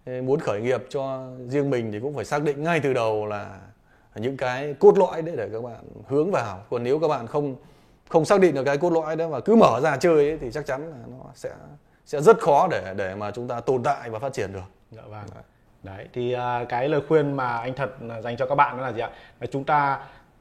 [0.08, 3.26] uh, muốn khởi nghiệp cho riêng mình thì cũng phải xác định ngay từ đầu
[3.26, 3.60] là
[4.16, 7.56] những cái cốt lõi đấy để các bạn hướng vào còn nếu các bạn không
[8.10, 10.52] không xác định được cái cốt lõi đó và cứ mở ra chơi ấy, thì
[10.52, 11.50] chắc chắn là nó sẽ
[12.06, 14.60] sẽ rất khó để để mà chúng ta tồn tại và phát triển được.
[14.92, 15.26] Dạ vâng.
[15.36, 15.44] Đấy,
[15.84, 17.90] Đấy thì uh, cái lời khuyên mà anh thật
[18.24, 19.10] dành cho các bạn đó là gì ạ?
[19.40, 20.00] Là chúng ta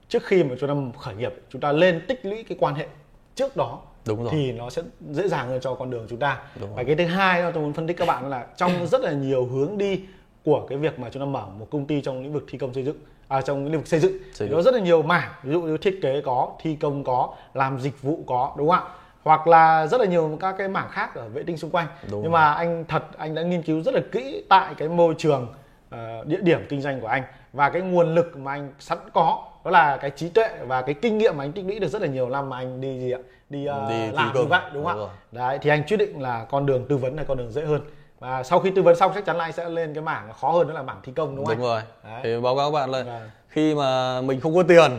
[0.08, 2.87] trước khi mà chúng ta khởi nghiệp chúng ta lên tích lũy cái quan hệ
[3.35, 4.32] trước đó Đúng rồi.
[4.32, 6.42] thì nó sẽ dễ dàng hơn cho con đường chúng ta.
[6.75, 9.12] Và cái thứ hai đó tôi muốn phân tích các bạn là trong rất là
[9.12, 10.04] nhiều hướng đi
[10.44, 12.75] của cái việc mà chúng ta mở một công ty trong lĩnh vực thi công
[12.75, 12.96] xây dựng
[13.28, 14.18] à, trong lĩnh vực xây dựng.
[14.33, 17.35] Xây có rất là nhiều mảng ví dụ như thiết kế có thi công có
[17.54, 18.90] làm dịch vụ có đúng không ạ?
[19.23, 21.87] Hoặc là rất là nhiều các cái mảng khác ở vệ tinh xung quanh.
[22.11, 22.40] Đúng nhưng rồi.
[22.40, 25.54] mà anh thật anh đã nghiên cứu rất là kỹ tại cái môi trường
[25.95, 27.23] uh, địa điểm kinh doanh của anh.
[27.52, 30.95] Và cái nguồn lực mà anh sẵn có đó là cái trí tuệ và cái
[30.95, 33.10] kinh nghiệm mà anh tích lũy được rất là nhiều năm mà anh đi gì
[33.10, 33.19] ạ?
[33.50, 35.12] Đi, uh, đi làm như vậy đúng không ạ?
[35.32, 37.80] đấy thì anh quyết định là con đường tư vấn là con đường dễ hơn
[38.26, 40.50] và sau khi tư vấn xong chắc chắn là anh sẽ lên cái mảng khó
[40.50, 42.21] hơn đó là mảng thi công đúng không đúng rồi Đấy.
[42.25, 43.30] thì báo cáo các bạn là vâng.
[43.49, 44.91] khi mà mình không có tiền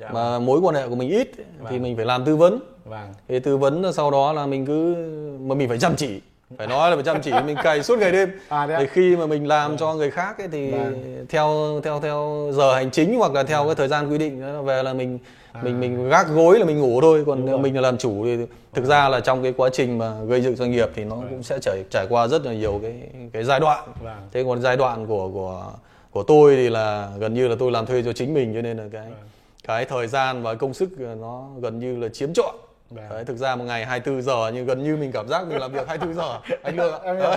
[0.00, 0.46] dạ, mà vâng.
[0.46, 1.66] mối quan hệ của mình ít vâng.
[1.70, 3.14] thì mình phải làm tư vấn vâng.
[3.28, 4.94] thì tư vấn sau đó là mình cứ
[5.40, 6.20] mà mình phải chăm chỉ
[6.58, 9.26] phải nói là phải chăm chỉ mình cày suốt ngày đêm à, thì khi mà
[9.26, 9.78] mình làm vâng.
[9.78, 11.26] cho người khác ấy, thì vâng.
[11.28, 13.68] theo theo theo giờ hành chính hoặc là theo vâng.
[13.68, 15.18] cái thời gian quy định về là mình
[15.54, 15.60] à.
[15.62, 18.36] mình mình gác gối là mình ngủ thôi còn mình là làm chủ thì
[18.72, 21.28] thực ra là trong cái quá trình mà gây dựng doanh nghiệp thì nó vâng.
[21.30, 22.94] cũng sẽ trải trải qua rất là nhiều cái
[23.32, 24.28] cái giai đoạn vâng.
[24.32, 25.72] thế còn giai đoạn của của
[26.10, 28.76] của tôi thì là gần như là tôi làm thuê cho chính mình cho nên
[28.76, 29.28] là cái vâng.
[29.66, 30.90] cái thời gian và công sức
[31.20, 32.54] nó gần như là chiếm trọn.
[32.90, 35.72] Đấy, thực ra một ngày 24 giờ nhưng gần như mình cảm giác mình làm
[35.72, 37.36] việc 24 giờ anh Lương ạ.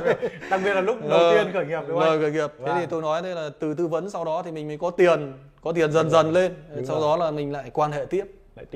[0.49, 2.21] Đặc biệt là lúc đầu ờ, tiên khởi nghiệp đúng không?
[2.21, 2.51] Khởi nghiệp.
[2.65, 4.89] Thế thì tôi nói thế là từ tư vấn sau đó thì mình mới có
[4.89, 5.33] tiền,
[5.67, 6.53] có tiền dần dần lên.
[6.75, 7.17] Đúng sau rồi.
[7.17, 8.25] đó là mình lại quan hệ tiếp.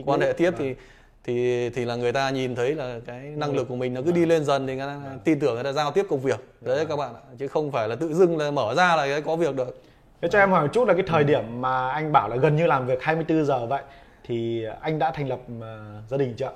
[0.06, 0.76] quan hệ tiếp thì
[1.24, 4.12] thì thì là người ta nhìn thấy là cái năng lực của mình nó cứ
[4.12, 6.40] đi lên dần thì người ta tin tưởng người ta giao tiếp công việc.
[6.62, 9.22] Đấy các bạn ạ, chứ không phải là tự dưng là mở ra là cái
[9.22, 9.82] có việc được.
[10.22, 12.56] Thế cho em hỏi một chút là cái thời điểm mà anh bảo là gần
[12.56, 13.84] như làm việc 24 giờ vậy
[14.24, 15.64] thì anh đã thành lập uh,
[16.10, 16.52] gia đình chưa?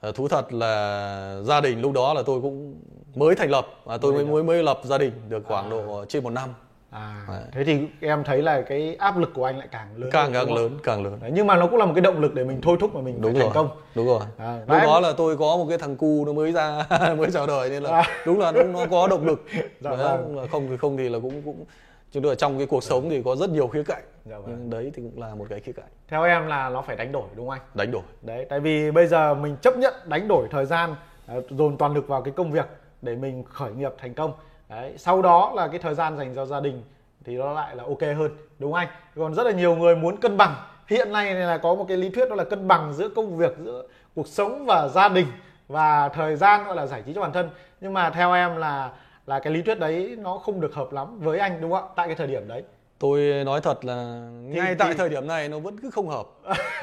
[0.00, 2.74] À, thú thật là gia đình lúc đó là tôi cũng
[3.14, 5.70] mới thành lập và tôi mới mới mới lập gia đình được khoảng à.
[5.70, 6.50] độ trên một năm.
[6.96, 7.42] À, Đấy.
[7.52, 10.54] thế thì em thấy là cái áp lực của anh lại càng lớn càng càng
[10.54, 12.60] lớn càng lớn Đấy, nhưng mà nó cũng là một cái động lực để mình
[12.62, 13.50] thôi thúc mà mình đúng phải rồi.
[13.54, 16.32] thành công đúng rồi à, lúc đó là tôi có một cái thằng cu nó
[16.32, 16.86] mới ra
[17.18, 18.02] mới chào đời nên là à.
[18.26, 19.44] đúng là nó, nó có động lực
[19.80, 20.46] dạ, vâng.
[20.50, 21.64] không thì không thì là cũng cũng
[22.12, 24.46] chứ là trong cái cuộc sống thì có rất nhiều khía cạnh dạ vâng.
[24.48, 27.12] nhưng đấy thì cũng là một cái khía cạnh theo em là nó phải đánh
[27.12, 30.28] đổi đúng không anh đánh đổi đấy tại vì bây giờ mình chấp nhận đánh
[30.28, 30.94] đổi thời gian
[31.26, 32.66] à, dồn toàn lực vào cái công việc
[33.02, 34.32] để mình khởi nghiệp thành công
[34.68, 36.82] đấy, sau đó là cái thời gian dành cho gia đình
[37.24, 38.88] thì nó lại là ok hơn, đúng không anh?
[39.16, 40.54] Còn rất là nhiều người muốn cân bằng.
[40.86, 43.56] Hiện nay là có một cái lý thuyết đó là cân bằng giữa công việc,
[43.64, 45.26] giữa cuộc sống và gia đình
[45.68, 47.50] và thời gian gọi là giải trí cho bản thân.
[47.80, 48.90] Nhưng mà theo em là
[49.26, 51.92] là cái lý thuyết đấy nó không được hợp lắm với anh, đúng không ạ?
[51.96, 52.62] Tại cái thời điểm đấy
[52.98, 54.74] tôi nói thật là ngay thì...
[54.78, 56.26] tại thời điểm này nó vẫn cứ không hợp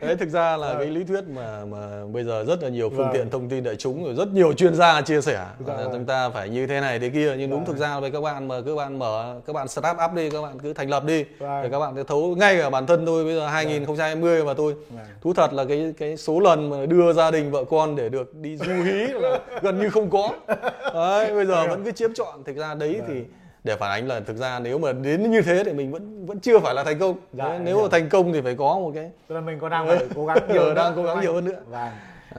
[0.00, 0.78] đấy thực ra là vâng.
[0.78, 3.10] cái lý thuyết mà mà bây giờ rất là nhiều phương vâng.
[3.12, 5.88] tiện thông tin đại chúng rồi rất nhiều chuyên gia chia sẻ dạ, vâng.
[5.92, 7.66] chúng ta phải như thế này thế kia nhưng đúng vâng.
[7.66, 10.42] thực ra với các bạn mà các bạn mở các bạn start up đi các
[10.42, 13.24] bạn cứ thành lập đi thì các bạn sẽ thấu ngay cả bản thân tôi
[13.24, 14.46] bây giờ 2020 vâng.
[14.46, 14.74] mà tôi
[15.20, 18.34] thú thật là cái cái số lần mà đưa gia đình vợ con để được
[18.34, 20.30] đi du hí là gần như không có
[20.94, 23.24] đấy bây giờ vẫn cứ chiếm chọn thực ra đấy thì
[23.64, 26.40] để phản ánh là thực ra nếu mà đến như thế thì mình vẫn vẫn
[26.40, 27.82] chưa phải là thành công Dạ, nếu hiểu.
[27.84, 30.26] mà thành công thì phải có một cái tức là mình còn đang phải cố
[30.26, 31.52] gắng nhiều Ờ, đang cố gắng nhiều hơn nữa.
[31.54, 31.64] anh?
[31.70, 31.90] vâng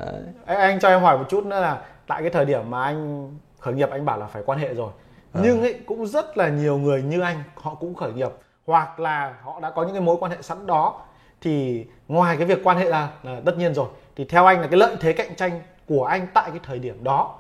[0.06, 0.24] Đấy.
[0.46, 3.30] anh, anh cho em hỏi một chút nữa là tại cái thời điểm mà anh
[3.60, 4.92] khởi nghiệp anh bảo là phải quan hệ rồi
[5.34, 5.42] Ờ.
[5.44, 8.30] nhưng ấy cũng rất là nhiều người như anh họ cũng khởi nghiệp
[8.66, 11.02] hoặc là họ đã có những cái mối quan hệ sẵn đó
[11.42, 14.68] thì ngoài cái việc quan hệ ra là tất nhiên rồi thì theo anh là
[14.68, 17.36] cái lợi thế cạnh tranh của anh tại cái thời điểm đó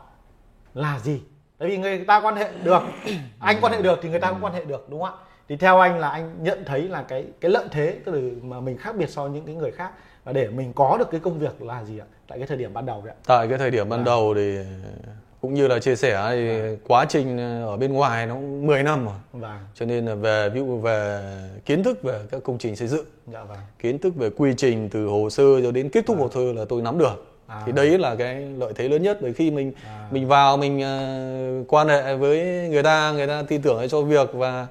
[0.73, 1.21] là gì
[1.57, 2.81] tại vì người ta quan hệ được
[3.39, 5.21] anh quan hệ được thì người ta cũng quan hệ được đúng không ạ?
[5.49, 8.59] Thì theo anh là anh nhận thấy là cái cái lợi thế tức là mà
[8.59, 9.91] mình khác biệt so với những cái người khác
[10.23, 12.05] và để mình có được cái công việc là gì ạ?
[12.27, 13.17] Tại cái thời điểm ban đầu vậy ạ.
[13.25, 14.57] Tại cái thời điểm ban đầu thì
[15.41, 19.05] cũng như là chia sẻ thì quá trình ở bên ngoài nó cũng 10 năm
[19.05, 19.15] rồi.
[19.33, 19.59] Vâng.
[19.75, 21.21] Cho nên là về ví dụ về
[21.65, 23.57] kiến thức về các công trình xây dựng dạ vâng.
[23.79, 26.65] kiến thức về quy trình từ hồ sơ cho đến kết thúc hồ sơ là
[26.69, 27.61] tôi nắm được À.
[27.65, 30.07] thì đấy là cái lợi thế lớn nhất bởi khi mình À.
[30.11, 34.29] mình vào mình ờ, quan hệ với người ta người ta tin tưởng cho việc
[34.33, 34.67] và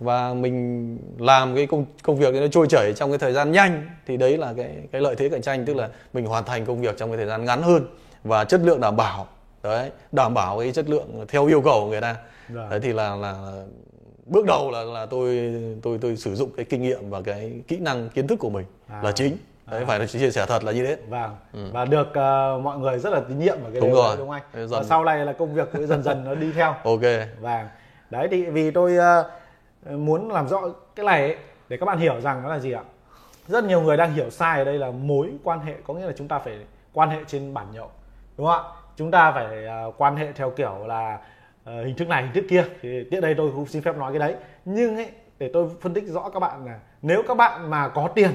[0.00, 3.86] và mình làm cái công công việc nó trôi chảy trong cái thời gian nhanh
[4.06, 6.80] thì đấy là cái cái lợi thế cạnh tranh tức là mình hoàn thành công
[6.80, 7.86] việc trong cái thời gian ngắn hơn
[8.24, 9.26] và chất lượng đảm bảo
[9.62, 12.16] đấy đảm bảo cái chất lượng theo yêu cầu của người ta
[12.48, 12.70] Vâng.
[12.70, 13.62] đấy thì là là
[14.26, 17.76] bước đầu là là tôi tôi tôi sử dụng cái kinh nghiệm và cái kỹ
[17.78, 19.00] năng kiến thức của mình À.
[19.04, 19.36] là chính
[19.70, 21.36] đấy phải là chia sẻ thật là như thế vâng
[21.72, 23.80] và được ờ, mọi người rất là tín nhiệm vào cái Ừ.
[23.80, 24.08] Đúng điều rồi.
[24.08, 26.34] đấy, đúng không anh dần- và sau này là công việc cũng dần dần nó
[26.34, 27.00] đi theo ok
[27.40, 27.68] Vâng.
[28.10, 29.30] Đấy thì vì tôi ờ,
[29.90, 30.60] muốn làm rõ
[30.96, 31.36] cái này ấy,
[31.68, 32.82] để các bạn hiểu rằng nó là gì ạ?
[33.48, 36.12] Rất nhiều người đang hiểu sai ở đây là mối quan hệ có nghĩa là
[36.16, 36.58] chúng ta phải
[36.92, 37.90] quan hệ trên bàn nhậu.
[38.36, 38.70] Đúng không ạ?
[38.96, 41.18] Chúng ta phải ờ, quan hệ theo kiểu là
[41.64, 44.12] ờ, hình thức này hình thức kia thì tiện đây tôi cũng xin phép nói
[44.12, 44.34] cái đấy.
[44.64, 48.08] Nhưng ấy để tôi phân tích rõ các bạn là nếu các bạn mà có
[48.14, 48.30] tiền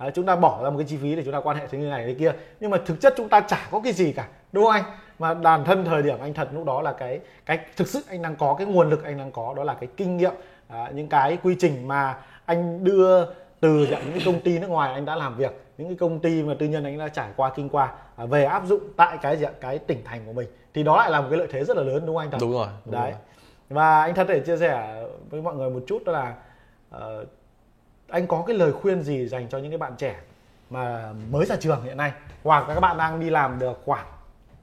[0.00, 1.78] Đấy, chúng ta bỏ ra một cái chi phí để chúng ta quan hệ thế
[1.78, 2.32] như này thế kia.
[2.60, 4.84] Nhưng mà thực chất chúng ta chả có cái gì cả đúng không anh?
[5.18, 8.22] Mà đàn thân thời điểm anh thật lúc đó là cái cái thực sự anh
[8.22, 10.32] đang có cái nguồn lực anh đang có đó là cái kinh nghiệm
[10.68, 13.24] à, những cái quy trình mà anh đưa
[13.60, 16.42] từ những cái công ty nước ngoài anh đã làm việc những cái công ty
[16.42, 19.36] mà tư nhân anh đã trải qua kinh qua à, về áp dụng tại cái
[19.36, 20.48] dạng cái tỉnh thành của mình.
[20.74, 22.38] Thì đó lại là một cái lợi thế rất là lớn đúng không anh thật?
[22.40, 23.10] Đúng rồi đúng đấy.
[23.10, 23.20] rồi.
[23.68, 26.34] và anh thật để chia sẻ với mọi người một chút đó là
[26.90, 27.24] ờ,
[28.10, 30.16] anh có cái lời khuyên gì dành cho những cái bạn trẻ
[30.70, 32.12] mà mới ra trường hiện nay
[32.44, 34.06] hoặc là các bạn đang đi làm được khoảng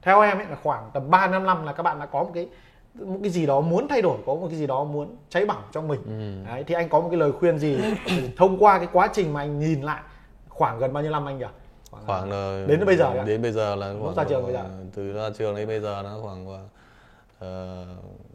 [0.02, 2.30] theo em ấy là khoảng tầm 3 năm năm là các bạn đã có một
[2.34, 2.48] cái
[2.94, 5.62] một cái gì đó muốn thay đổi có một cái gì đó muốn cháy bỏng
[5.72, 6.50] trong mình Ừ.
[6.50, 7.78] đấy thì anh có một cái lời khuyên gì
[8.36, 10.00] thông qua cái quá trình mà anh nhìn lại
[10.48, 11.44] khoảng gần bao nhiêu năm anh nhỉ
[11.90, 13.24] khoảng là đến bây giờ ạ?
[13.26, 14.64] đến bây giờ là khoảng ra trường bây giờ?
[14.94, 17.44] từ ra trường đến bây giờ nó khoảng uh,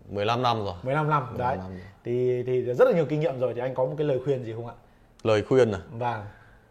[0.10, 1.80] 15 năm rồi 15 năm 15 đấy năm rồi.
[2.04, 4.44] thì thì rất là nhiều kinh nghiệm rồi thì anh có một cái lời khuyên
[4.44, 4.74] gì không ạ
[5.24, 6.22] lời khuyên à vâng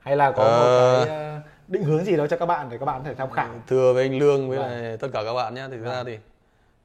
[0.00, 0.58] hay là có Ờ.
[0.58, 3.14] một cái ờ, định hướng gì đó cho các bạn để các bạn có thể
[3.14, 4.70] tham khảo thưa với anh Lương với Vâng.
[4.70, 6.18] lại tất cả các bạn nhé thì thực ra thì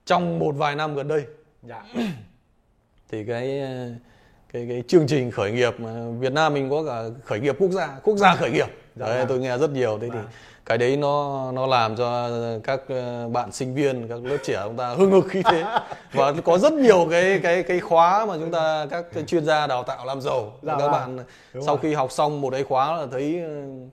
[0.05, 1.25] trong một vài năm gần đây
[1.63, 1.83] dạ
[3.11, 3.89] thì cái ờ,
[4.53, 7.71] cái cái chương trình khởi nghiệp mà Việt Nam mình có cả khởi nghiệp quốc
[7.71, 9.27] gia quốc gia khởi nghiệp Dạ đấy vâng.
[9.27, 10.27] tôi nghe rất nhiều thế thì Vâng.
[10.67, 12.29] Cái đấy nó nó làm cho
[12.63, 15.63] các ờ, bạn sinh viên các lớp trẻ chúng ta hưng hực khí thế.
[16.13, 19.83] Và có rất nhiều cái cái cái khóa mà chúng ta các chuyên gia đào
[19.83, 20.51] tạo làm giàu.
[20.61, 20.91] Dạ các vâng.
[20.91, 21.17] bạn
[21.53, 21.79] Đúng sau rồi.
[21.81, 23.49] khi học xong một cái khóa là thấy ờ,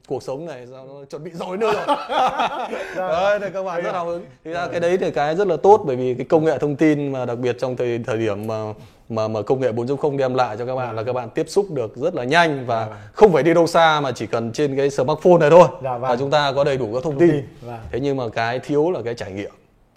[0.08, 1.96] cuộc sống này sao nó chuẩn bị rồi nữa rồi.
[2.96, 4.24] Đấy thì các bạn rất hào hứng.
[4.44, 6.76] Thì ra cái đấy thì cái rất là tốt bởi vì cái công nghệ thông
[6.76, 8.72] tin mà đặc biệt trong thời thời điểm mà
[9.08, 11.66] mà mà công nghệ 4.0 đem lại cho các bạn là các bạn tiếp xúc
[11.70, 12.98] được rất là nhanh và Vâng.
[13.12, 16.00] không phải đi đâu xa mà chỉ cần trên cái smartphone này thôi Dạ vâng.
[16.00, 17.30] và chúng ta có đầy đủ các thông Thông tin.
[17.30, 17.78] tin, vâng.
[17.92, 19.50] Thế nhưng mà cái thiếu là cái trải nghiệm.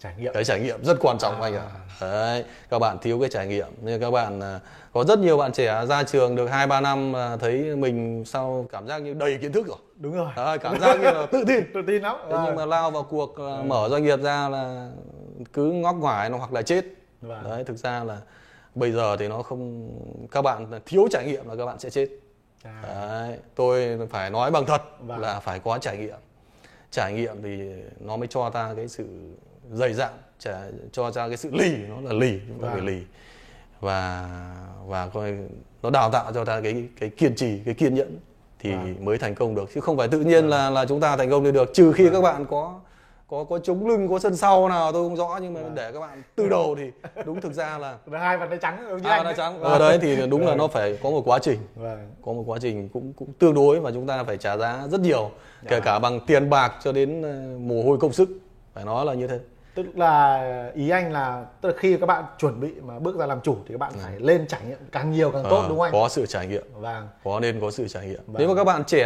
[0.04, 1.64] trải nghiệm Cái trải nghiệm rất quan trọng anh ạ.
[2.02, 4.60] Đấy, các bạn thiếu cái trải nghiệm nên các bạn à,
[4.94, 8.66] có rất nhiều bạn trẻ ra trường được 2 3 năm mà thấy mình sau
[8.72, 9.78] cảm giác như đầy kiến thức rồi.
[9.96, 11.64] đúng rồi Đấy, cảm giác như là tự tin.
[11.74, 14.90] tự tin lắm Thế nhưng mà lao vào cuộc à, mở doanh nghiệp ra là
[15.54, 16.86] cứ ngóc ngoài nó hoặc là chết.
[17.22, 17.44] Vâng.
[17.44, 18.18] Đấy, thực ra là
[18.78, 19.90] bây giờ thì nó không
[20.32, 22.08] các bạn thiếu trải nghiệm là các bạn sẽ chết.
[22.64, 25.20] À, Đấy, tôi phải nói bằng thật Vâng.
[25.20, 26.16] là phải có trải nghiệm.
[26.92, 27.60] Trải nghiệm thì
[28.00, 29.06] nó mới cho ta cái sự
[29.72, 30.12] dày dặn,
[30.92, 32.72] cho ta cái sự lì, nó là lì, chúng ta Vâng.
[32.72, 33.02] phải lì.
[33.80, 34.28] Và
[34.86, 35.34] và coi
[35.84, 38.18] nó đào tạo cho ta cái cái kiên trì, cái kiên nhẫn
[38.60, 39.06] thì Vâng.
[39.06, 41.52] mới thành công được chứ không phải tự nhiên là là chúng ta thành công
[41.54, 42.80] được trừ khi các bạn có
[43.30, 46.00] có có chống lưng có sân sau nào tôi không rõ nhưng mà để các
[46.00, 46.92] bạn từ đầu thì
[47.26, 49.36] đúng thực ra là hai bàn tay trắng giống như à, anh?
[49.38, 49.60] trắng.
[49.60, 49.72] Vâng.
[49.72, 51.60] ở đấy thì đúng là nó phải có một quá trình.
[51.76, 52.12] Vâng.
[52.26, 55.02] Có một quá trình cũng cũng tương đối và chúng ta phải trả giá rất
[55.02, 55.32] nhiều
[55.64, 55.70] Dạ.
[55.70, 58.30] kể cả bằng tiền bạc cho đến ờ, mồ hôi công sức.
[58.74, 59.40] Phải nói là như thế
[59.78, 63.26] tức là ý anh là tức là khi các bạn chuẩn bị mà bước ra
[63.26, 65.78] làm chủ thì các bạn phải lên trải nghiệm càng nhiều càng tốt Ờ, đúng
[65.78, 68.36] không anh có sự trải nghiệm vâng có nên có sự trải nghiệm Vâng.
[68.40, 69.04] nếu mà các bạn trẻ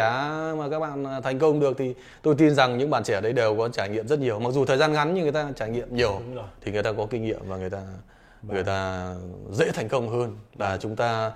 [0.57, 3.34] mà các bạn ờ, thành công được thì tôi tin rằng những bạn trẻ đấy
[3.34, 5.69] đều có trải nghiệm rất nhiều mặc dù thời gian ngắn nhưng người ta trải
[5.69, 6.45] nghiệm nhiều Đúng rồi.
[6.62, 7.81] thì người ta có kinh nghiệm và người ta
[8.41, 8.53] vâng.
[8.55, 9.10] người ta
[9.51, 11.31] dễ thành công hơn là chúng ta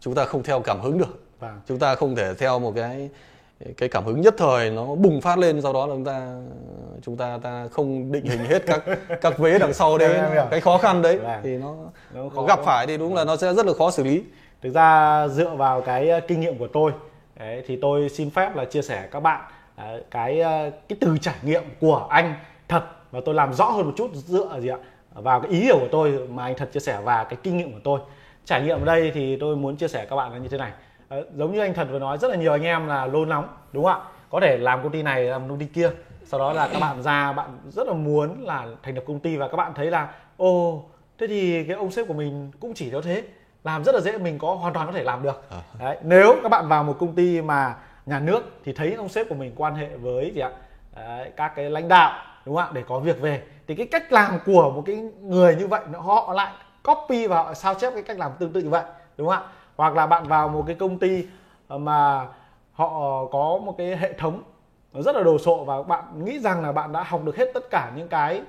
[0.00, 1.60] chúng ta không theo cảm hứng được vâng.
[1.68, 3.10] chúng ta không thể theo một cái
[3.76, 6.40] cái cảm hứng nhất thời nó bùng phát lên sau đó là chúng ta
[7.02, 8.84] chúng ta ta không định hình hết các
[9.20, 10.20] các vế đằng sau đấy.
[10.50, 11.40] Cái khó khăn đấy vâng.
[11.44, 11.74] thì nó,
[12.14, 14.22] nó khó gặp phải thì đúng là nó sẽ rất là khó xử lý.
[14.62, 16.92] Thực ra dựa vào cái ờ, kinh nghiệm của tôi
[17.38, 19.40] đấy, thì tôi xin phép là chia sẻ các bạn
[19.76, 22.34] ờ, cái ờ, cái từ trải nghiệm của anh
[22.68, 24.78] thật và tôi làm rõ hơn một chút dựa gì ạ?
[25.14, 27.72] Vào cái ý hiểu của tôi mà anh thật chia sẻ và cái kinh nghiệm
[27.72, 28.00] của tôi.
[28.44, 30.72] Trải nghiệm ở đây thì tôi muốn chia sẻ các bạn là như thế này
[31.10, 33.84] giống như anh thật vừa nói rất là nhiều anh em là lôn nóng đúng
[33.84, 34.06] không ạ?
[34.30, 35.90] Có thể làm công ty này làm công ty kia
[36.24, 39.36] sau đó là các bạn ra bạn rất là muốn là thành lập công ty
[39.36, 40.82] và các bạn thấy là ô
[41.18, 43.22] thế thì cái ông sếp của mình cũng chỉ có thế
[43.64, 45.42] làm rất là dễ mình có hoàn toàn có thể làm được.
[45.50, 45.60] À.
[45.78, 49.28] Đấy, nếu các bạn vào một công ty mà nhà nước thì thấy ông sếp
[49.28, 50.50] của mình quan hệ với gì ạ?
[50.96, 52.70] Đấy, các cái lãnh đạo đúng không ạ?
[52.72, 56.32] Để có việc về thì cái cách làm của một cái người như vậy họ
[56.32, 56.52] lại
[56.84, 58.82] copy và họ sao chép cái cách làm tương tự như vậy
[59.16, 59.48] đúng không ạ
[59.80, 61.26] hoặc là bạn vào một cái công ty
[61.68, 62.28] ờ, mà
[62.72, 64.42] họ có một cái hệ thống
[64.92, 67.70] rất là đồ sộ và bạn nghĩ rằng là bạn đã học được hết tất
[67.70, 68.42] cả những cái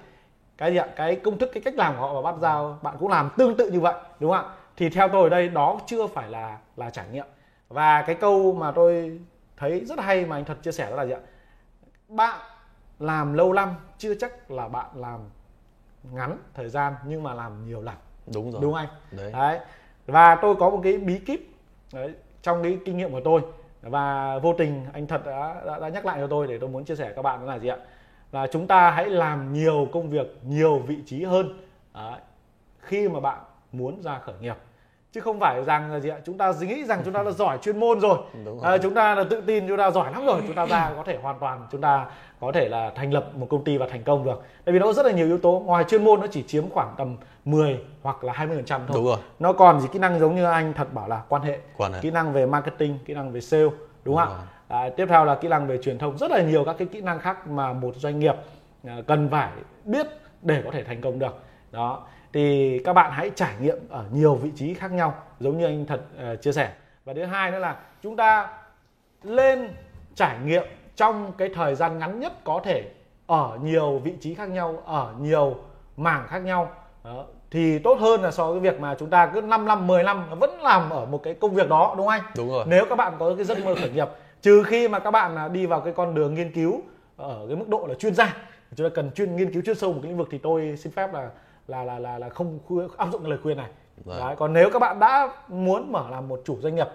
[0.58, 0.88] cái gì ạ?
[0.96, 3.58] Cái công thức cái cách làm của họ và bắt giao bạn cũng làm tương
[3.58, 4.52] tự như vậy đúng không ạ?
[4.78, 7.26] Thì theo tôi ở đây đó chưa phải là là trải nghiệm.
[7.70, 9.20] Và cái câu mà tôi
[9.58, 11.20] thấy rất hay mà anh thật chia sẻ đó là gì ạ?
[12.08, 12.40] Bạn
[13.00, 15.20] làm lâu năm chưa chắc là bạn làm
[16.12, 17.96] ngắn thời gian nhưng mà làm nhiều lần.
[18.34, 18.62] Đúng rồi.
[18.62, 18.88] Đúng anh?
[19.12, 19.60] Đấy, đấy
[20.06, 21.42] và tôi có một cái bí kíp
[21.94, 23.42] đấy, trong cái kinh nghiệm của tôi.
[23.82, 26.86] Và vô tình anh thật đã, đã, đã nhắc lại cho tôi để tôi muốn
[26.86, 27.78] chia sẻ các bạn đó là gì ạ?
[28.32, 31.60] Là chúng ta hãy làm nhiều công việc nhiều vị trí hơn
[31.94, 32.20] đấy,
[32.80, 33.40] khi mà bạn
[33.72, 34.56] muốn ra khởi nghiệp
[35.14, 36.18] chứ không phải rằng là gì ạ?
[36.26, 38.58] Chúng ta nghĩ rằng chúng ta đã giỏi chuyên môn rồi, rồi.
[38.64, 40.42] À, chúng ta là tự tin chúng ta giỏi lắm rồi.
[40.48, 42.06] Chúng ta ra có thể hoàn toàn chúng ta
[42.40, 44.44] có thể là thành lập một công ty và thành công được.
[44.66, 45.60] Tại vì nó có rất là nhiều yếu tố.
[45.66, 48.96] Ngoài chuyên môn nó chỉ chiếm khoảng tầm 10 hoặc là 20 phần trăm thôi.
[48.96, 49.18] Đúng rồi.
[49.40, 49.88] nó còn gì?
[49.92, 52.00] Kỹ năng giống như anh thật bảo là quan hệ, quan hệ.
[52.02, 53.70] kỹ năng về marketing kỹ năng về sale
[54.04, 54.44] đúng không ạ?
[54.68, 56.18] à, tiếp theo là kỹ năng về truyền thông.
[56.18, 58.36] Rất là nhiều các cái kỹ năng khác mà một doanh nghiệp
[58.88, 59.52] à, cần phải
[59.86, 60.08] biết
[60.42, 61.44] để có thể thành công được.
[61.72, 65.66] Đó thì các bạn hãy trải nghiệm ở nhiều vị trí khác nhau giống như
[65.66, 66.02] anh thật
[66.34, 66.72] uh, chia sẻ.
[67.06, 68.50] Và thứ hai nữa là chúng ta
[69.24, 69.70] lên
[70.16, 70.64] trải nghiệm
[70.96, 72.90] trong cái thời gian ngắn nhất có thể
[73.28, 75.56] ở nhiều vị trí khác nhau ở nhiều
[75.98, 76.72] mảng khác nhau.
[77.04, 77.26] Đó.
[77.52, 80.40] thì tốt hơn là so với việc mà chúng ta cứ 5 năm 10 năm
[80.40, 82.22] vẫn làm ở một cái công việc đó đúng không anh?
[82.38, 82.66] Đúng rồi.
[82.68, 84.08] Nếu các bạn có cái giấc mơ khởi nghiệp
[84.42, 86.82] trừ khi mà các bạn đi vào cái con đường nghiên cứu
[87.18, 88.36] ở cái mức độ là chuyên gia
[88.76, 90.94] chúng ta cần chuyên nghiên cứu chuyên sâu một cái lĩnh vực thì tôi xin
[90.94, 91.30] phép là
[91.72, 92.60] là là là, là không
[92.98, 93.70] áp dụng lời khuyên này
[94.06, 94.20] Đấy.
[94.20, 94.36] Đấy.
[94.38, 96.88] còn nếu các bạn đã muốn mở làm một chủ doanh nghiệp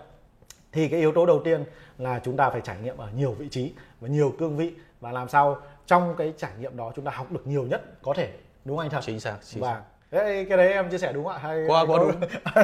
[0.72, 1.64] thì cái yếu tố đầu tiên
[1.98, 5.12] là chúng ta phải trải nghiệm ở nhiều vị trí và nhiều cương vị và
[5.12, 8.32] làm sao trong cái trải nghiệm đó chúng ta học được nhiều nhất có thể
[8.64, 10.22] đúng không anh thật chính xác chính và xác.
[10.48, 12.12] cái đấy em chia sẻ đúng không ạ hay qua qua đúng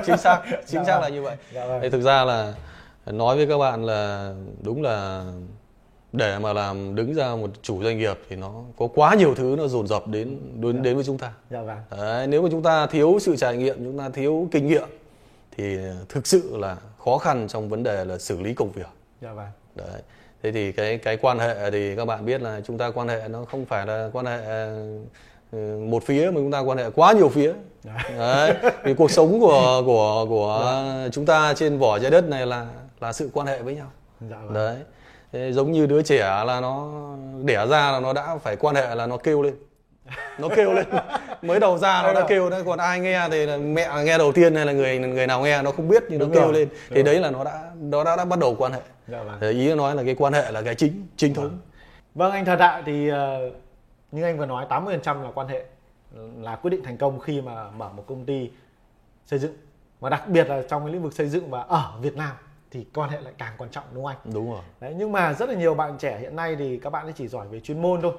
[0.07, 1.91] chính xác chính xác là như vậy dạ vâng.
[1.91, 2.55] thực ra là
[3.07, 5.25] nói với các bạn là đúng là
[6.13, 9.55] để mà làm đứng ra một chủ doanh nghiệp thì nó có quá nhiều thứ
[9.59, 10.81] nó dồn dập đến đến, dạ.
[10.83, 11.33] đến với chúng ta.
[11.51, 11.79] Dạ vâng.
[11.91, 14.89] Đấy, nếu mà chúng ta thiếu sự trải nghiệm, chúng ta thiếu kinh nghiệm
[15.57, 15.77] thì
[16.09, 18.89] thực sự là khó khăn trong vấn đề là xử lý công việc.
[19.21, 19.49] Dạ vâng.
[19.75, 20.03] Đấy.
[20.43, 23.29] Thế thì cái cái quan hệ thì các bạn biết là chúng ta quan hệ
[23.29, 24.41] nó không phải là quan hệ
[25.53, 27.53] ừ, một phía mà chúng ta quan hệ quá nhiều phía.
[27.85, 28.11] Dạ.
[28.19, 28.73] Đấy.
[28.85, 31.09] Vì cuộc sống của của của dạ.
[31.13, 32.67] chúng ta trên vỏ trái đất này là
[33.01, 33.91] là sự quan hệ với nhau.
[34.21, 34.55] Dạ vâng.
[34.55, 34.77] Đấy
[35.33, 36.91] Thế giống như đứa trẻ là nó
[37.45, 39.55] đẻ ra là nó đã phải quan hệ là nó kêu lên.
[40.39, 40.87] Nó kêu lên.
[41.43, 42.63] Mới đầu ra nó đã kêu đấy.
[42.67, 45.63] Còn ai nghe thì là mẹ nghe đầu tiên hay là người người nào nghe
[45.63, 46.53] nó không biết nhưng nó kêu rồi.
[46.53, 46.69] lên.
[46.89, 48.81] Thì Đúng đấy là nó đã nó đã, đã bắt đầu quan hệ.
[49.09, 49.41] Dạ vâng.
[49.41, 51.59] ý nó nói là cái quan hệ là cái chính chính thống.
[52.15, 52.33] Vâng.
[52.33, 53.17] Anh thật ạ thì uh,
[54.13, 55.65] như anh vừa nói 80% là quan hệ
[56.41, 58.51] là quyết định thành công khi mà mở một công ty
[59.27, 59.53] xây dựng.
[60.01, 62.33] Và đặc biệt là trong cái lĩnh vực xây dựng và ở Việt Nam
[62.73, 64.33] thì quan hệ lại càng quan trọng đúng không anh?
[64.35, 64.63] Đúng rồi.
[64.81, 67.29] Đấy, nhưng mà rất là nhiều bạn trẻ hiện nay thì các bạn ấy chỉ
[67.29, 68.13] giỏi về chuyên môn thôi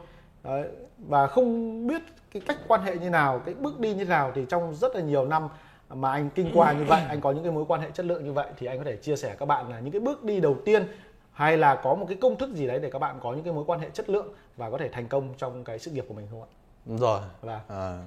[0.43, 4.31] Đấy, và không biết cái cách quan hệ như nào, cái bước đi như nào
[4.35, 5.49] thì trong rất là nhiều năm
[5.89, 8.25] mà anh kinh qua như vậy, anh có những cái mối quan hệ chất lượng
[8.25, 10.39] như vậy thì anh có thể chia sẻ các bạn là những cái bước đi
[10.39, 10.87] đầu tiên
[11.31, 13.53] hay là có một cái công thức gì đấy để các bạn có những cái
[13.53, 16.13] mối quan hệ chất lượng và có thể thành công trong cái sự nghiệp của
[16.13, 16.49] mình không ạ?
[16.85, 17.21] Đúng rồi.
[17.41, 17.77] Và vâng.
[17.79, 18.03] à,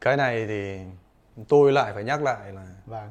[0.00, 0.78] cái này thì
[1.48, 3.10] tôi lại phải nhắc lại là vâng.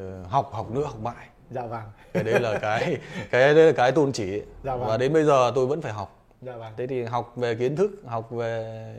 [0.00, 1.82] Uh, học học nữa học mãi dạ vâng.
[2.12, 2.98] Cái đấy là cái
[3.30, 4.42] cái đấy là cái tôn chỉ.
[4.64, 4.88] Dạ vâng.
[4.88, 6.16] và đến bây giờ tôi vẫn phải học.
[6.42, 6.72] Dạ vâng.
[6.76, 8.94] thế thì học về kiến thức học về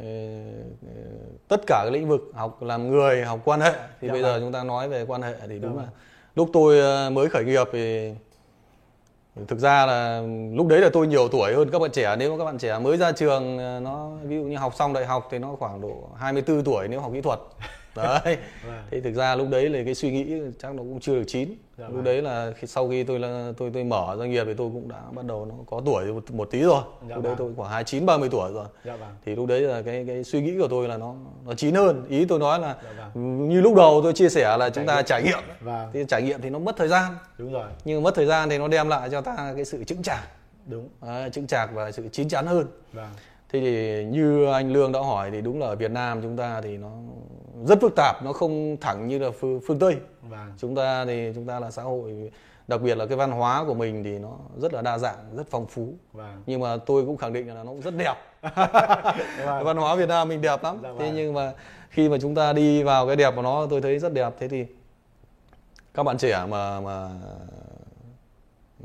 [0.00, 0.04] uh,
[1.48, 3.72] tất cả các lĩnh vực học làm người học quan hệ.
[4.00, 4.32] Thì dạ bây vâng.
[4.32, 5.88] giờ chúng ta nói về quan hệ thì đúng dạ là
[6.34, 8.14] lúc tôi ờ, mới khởi nghiệp thì
[9.48, 10.22] thực ra là
[10.54, 12.16] lúc đấy là tôi nhiều tuổi hơn các bạn trẻ.
[12.18, 15.06] Nếu các bạn trẻ mới ra trường ờ, nó ví dụ như học xong đại
[15.06, 17.38] học thì nó khoảng độ 24 tuổi nếu học kỹ thuật
[17.96, 18.36] đấy.
[18.66, 18.82] Vâng.
[18.90, 21.54] thì thực ra lúc đấy là cái suy nghĩ chắc nó cũng chưa được chín.
[21.78, 22.04] Dạ lúc vâng.
[22.04, 24.88] đấy là khi sau khi tôi là tôi tôi mở doanh nghiệp thì tôi cũng
[24.88, 26.82] đã bắt đầu nó có tuổi một, một tí rồi.
[27.08, 27.22] Dạ lúc vâng.
[27.22, 28.66] đấy tôi khoảng hai chín ba mươi tuổi rồi.
[28.84, 29.14] Dạ vâng.
[29.24, 31.14] thì lúc đấy là cái cái suy nghĩ của tôi là nó
[31.46, 32.04] nó chín hơn.
[32.08, 33.48] Ý tôi nói là dạ vâng.
[33.48, 35.40] như lúc đầu tôi chia sẻ là chúng ta trải nghiệm.
[35.60, 35.90] Vâng.
[35.92, 37.12] thì trải nghiệm thì nó mất thời gian.
[37.38, 37.68] Đúng rồi.
[37.84, 40.28] Nhưng mất thời gian thì nó đem lại cho ta cái sự chững chạc.
[40.66, 40.88] Đúng.
[41.00, 42.66] À, chững chạc và sự chín chắn hơn.
[42.92, 43.08] Vâng
[43.52, 46.60] thế thì như anh lương đã hỏi thì đúng là ở việt nam chúng ta
[46.60, 46.90] thì nó
[47.64, 50.52] rất phức tạp nó không thẳng như là phương, phương tây vâng.
[50.58, 52.30] chúng ta thì chúng ta là xã hội
[52.68, 55.46] đặc biệt là cái văn hóa của mình thì nó rất là đa dạng rất
[55.50, 56.42] phong phú vâng.
[56.46, 58.14] nhưng mà tôi cũng khẳng định là nó cũng rất đẹp
[59.44, 59.64] vâng.
[59.64, 61.16] văn hóa việt nam mình đẹp lắm dạ, thế vâng.
[61.16, 61.52] nhưng mà
[61.88, 64.48] khi mà chúng ta đi vào cái đẹp của nó tôi thấy rất đẹp thế
[64.48, 64.66] thì
[65.94, 67.10] các bạn trẻ mà mà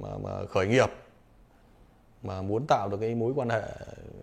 [0.02, 0.90] mà, mà khởi nghiệp
[2.24, 3.62] mà muốn tạo được cái mối quan hệ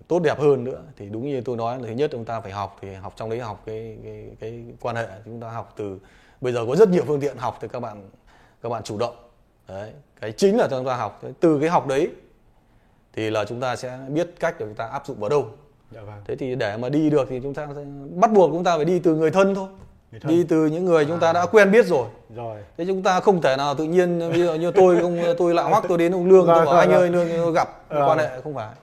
[0.08, 0.82] tốt đẹp hơn nữa.
[0.96, 3.30] Thì đúng như tôi nói là thứ nhất chúng ta phải học thì học trong
[3.30, 5.06] đấy học cái cái cái quan hệ.
[5.24, 5.98] Chúng ta học từ
[6.40, 8.10] bây giờ có rất nhiều phương tiện học thì các bạn
[8.62, 9.16] các bạn chủ động.
[9.68, 11.22] Đấy cái chính là chúng ta học.
[11.40, 12.10] Từ cái học đấy
[13.12, 15.46] thì là chúng ta sẽ biết cách để chúng ta áp dụng vào đâu.
[15.94, 16.22] Dạ vâng.
[16.24, 17.84] thế thì để mà đi được thì chúng ta sẽ
[18.14, 19.68] bắt buộc chúng ta phải đi từ người thân thôi
[20.22, 22.06] đi từ những người chúng ta đã quen biết rồi.
[22.36, 22.60] Rồi.
[22.76, 25.62] Thế chúng ta không thể nào tự nhiên ví dụ như tôi không tôi lạ
[25.62, 26.98] hoắc tôi đến ông lương tôi bảo vâng, anh vâng.
[26.98, 27.68] ơi lương gặp.
[27.88, 28.74] Quan hệ không phải.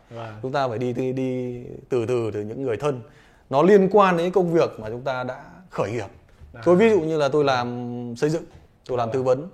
[0.42, 3.02] Chúng ta phải đi đi đi từ từ từ những người thân.
[3.50, 6.08] Nó liên quan đến công việc mà chúng ta đã khởi nghiệp.
[6.54, 6.62] À.
[6.66, 8.44] tôi ví dụ như là tôi làm xây dựng
[8.88, 9.48] tôi làm tư vấn.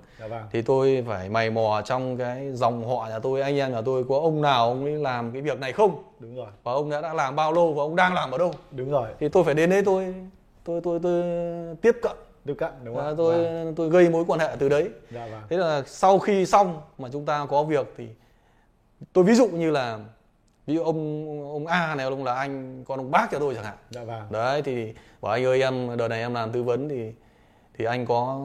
[0.52, 4.04] Thì tôi phải mày mò trong cái dòng họ nhà tôi anh em nhà tôi
[4.08, 6.02] có ông nào ông ấy làm cái việc này không?
[6.18, 6.46] Đúng rồi.
[6.62, 8.52] Và ông đã, đã làm bao lâu và ông đang làm ở đâu?
[8.70, 9.08] Đúng rồi.
[9.20, 10.14] Thì tôi phải đến đấy tôi
[10.66, 11.22] tôi tôi tôi
[11.76, 13.16] tiếp cận tiếp cận đúng không?
[13.16, 13.74] tôi vâng.
[13.74, 14.88] tôi gây mối quan hệ từ đấy.
[15.10, 15.42] Dạ, vâng.
[15.48, 18.08] Thế là sau khi xong mà chúng ta có việc thì
[19.12, 19.98] tôi ví dụ như là
[20.66, 23.64] ví dụ ông ông A này ông là anh con ông bác cho tôi chẳng
[23.64, 23.76] hạn.
[23.90, 24.22] Dạ, vâng.
[24.30, 27.12] Đấy thì bảo anh ơi em đợt này em làm tư vấn thì
[27.78, 28.40] thì anh có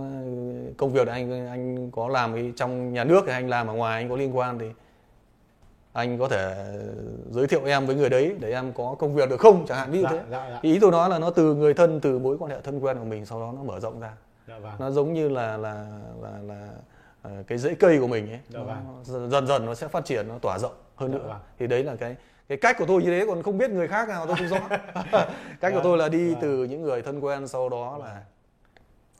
[0.77, 4.01] công việc anh anh có làm cái trong nhà nước thì anh làm ở ngoài
[4.01, 4.65] anh có liên quan thì
[5.93, 6.55] anh có thể
[7.29, 9.91] giới thiệu em với người đấy để em có công việc được không chẳng hạn
[9.91, 10.59] ví dụ dạ, thế dạ, dạ.
[10.61, 13.05] ý tôi nói là nó từ người thân từ mối quan hệ thân quen của
[13.05, 14.13] mình sau đó nó mở rộng ra
[14.47, 14.73] dạ, vâng.
[14.79, 15.87] nó giống như là là
[16.21, 16.67] là là
[17.27, 19.29] uh, cái rễ cây của mình ấy dạ, vâng.
[19.31, 21.39] dần dần nó sẽ phát triển nó tỏa rộng hơn dạ, nữa vâng.
[21.59, 22.15] thì đấy là cái
[22.47, 24.59] cái cách của tôi như thế còn không biết người khác nào tôi không rõ
[25.59, 26.37] cách của tôi là đi dạ.
[26.41, 28.21] từ những người thân quen sau đó là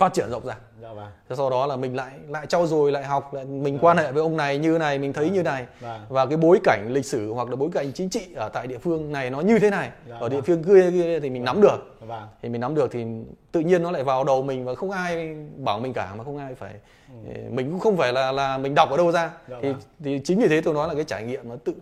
[0.01, 1.07] phát triển rộng ra dạ vâng.
[1.37, 3.79] sau đó là mình lại lại trau dồi lại học lại mình dạ.
[3.81, 5.33] quan hệ với ông này như này mình thấy dạ.
[5.33, 6.01] như này vâng.
[6.09, 8.77] và cái bối cảnh lịch sử hoặc là bối cảnh chính trị ở tại địa
[8.77, 10.45] phương này nó như thế này dạ ở địa vâng.
[10.45, 12.27] phương kia, kia thì mình nắm được dạ vâng.
[12.41, 13.05] thì mình nắm được thì
[13.51, 16.37] tự nhiên nó lại vào đầu mình và không ai bảo mình cả mà không
[16.37, 16.73] ai phải
[17.09, 17.39] ừ.
[17.49, 19.81] mình cũng không phải là là mình đọc ở đâu ra dạ thì vâng.
[20.03, 21.73] thì chính vì thế tôi nói là cái trải nghiệm nó tự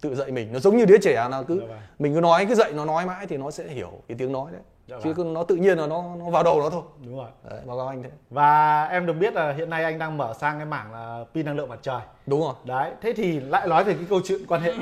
[0.00, 1.78] tự dạy mình nó giống như đứa trẻ nào cứ dạ vâng.
[1.98, 4.52] mình cứ nói cứ dạy nó nói mãi thì nó sẽ hiểu cái tiếng nói
[4.52, 5.34] đấy Dạ chứ vâng.
[5.34, 6.82] nó tự nhiên là nó nó vào đầu nó thôi.
[7.04, 7.28] Đúng rồi.
[7.50, 8.10] Đấy, báo cáo anh thế.
[8.30, 11.46] Và em được biết là hiện nay anh đang mở sang cái mảng là pin
[11.46, 12.00] năng lượng mặt trời.
[12.26, 12.54] Đúng rồi.
[12.64, 14.72] Đấy thế thì lại nói về cái câu chuyện quan hệ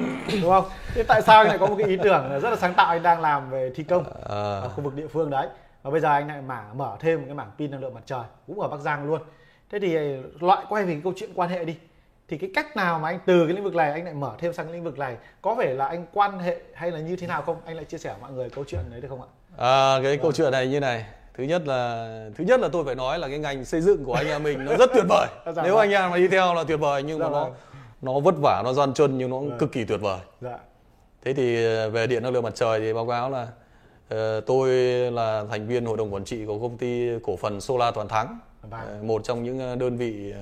[0.42, 0.64] đúng không?
[0.94, 3.02] Thế tại sao anh lại có một cái ý tưởng rất là sáng tạo anh
[3.02, 4.12] đang làm về thi công à...
[4.60, 5.48] ở khu vực địa phương đấy?
[5.82, 8.02] Và bây giờ anh lại mở mở thêm một cái mảng pin năng lượng mặt
[8.06, 9.20] trời cũng ở bắc giang luôn.
[9.70, 9.96] Thế thì
[10.40, 11.76] loại quay về cái câu chuyện quan hệ đi.
[12.28, 14.52] Thì cái cách nào mà anh từ cái lĩnh vực này anh lại mở thêm
[14.52, 15.16] sang cái lĩnh vực này?
[15.42, 17.56] Có phải là anh quan hệ hay là như thế nào không?
[17.64, 20.32] Anh lại chia sẻ mọi người câu chuyện đấy được không ạ À, cái câu
[20.32, 23.38] chuyện này như này thứ nhất là thứ nhất là tôi phải nói là cái
[23.38, 25.80] ngành xây dựng của anh em mình nó rất tuyệt vời dạ, nếu vâng.
[25.80, 27.54] anh em mà đi theo là tuyệt vời nhưng dạ, mà nó vâng.
[28.02, 29.56] nó vất vả nó gian chân nhưng nó dạ.
[29.58, 30.58] cực kỳ tuyệt vời dạ.
[31.24, 33.42] thế thì ờ, về điện năng lượng mặt trời thì báo cáo là
[34.14, 34.70] uh, tôi
[35.12, 38.38] là thành viên hội đồng quản trị của công ty cổ phần Solar Toàn Thắng
[38.66, 40.34] uh, một trong những đơn vị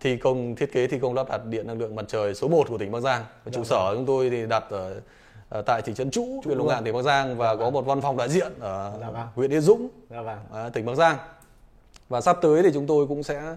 [0.00, 2.68] thi công thiết kế thi công lắp đặt điện năng lượng mặt trời số 1
[2.68, 5.00] của tỉnh Bắc Giang dạ, trụ sở chúng tôi thì đặt ở
[5.48, 8.00] ở tại thị trấn Trũ, huyện Lục Ngạn, tỉnh Bắc Giang và có một văn
[8.00, 9.26] phòng đại diện ở dạ vâng.
[9.34, 10.38] huyện Yên Dũng, dạ vâng.
[10.72, 11.16] tỉnh Bắc Giang.
[12.08, 13.56] Và sắp tới thì chúng tôi cũng sẽ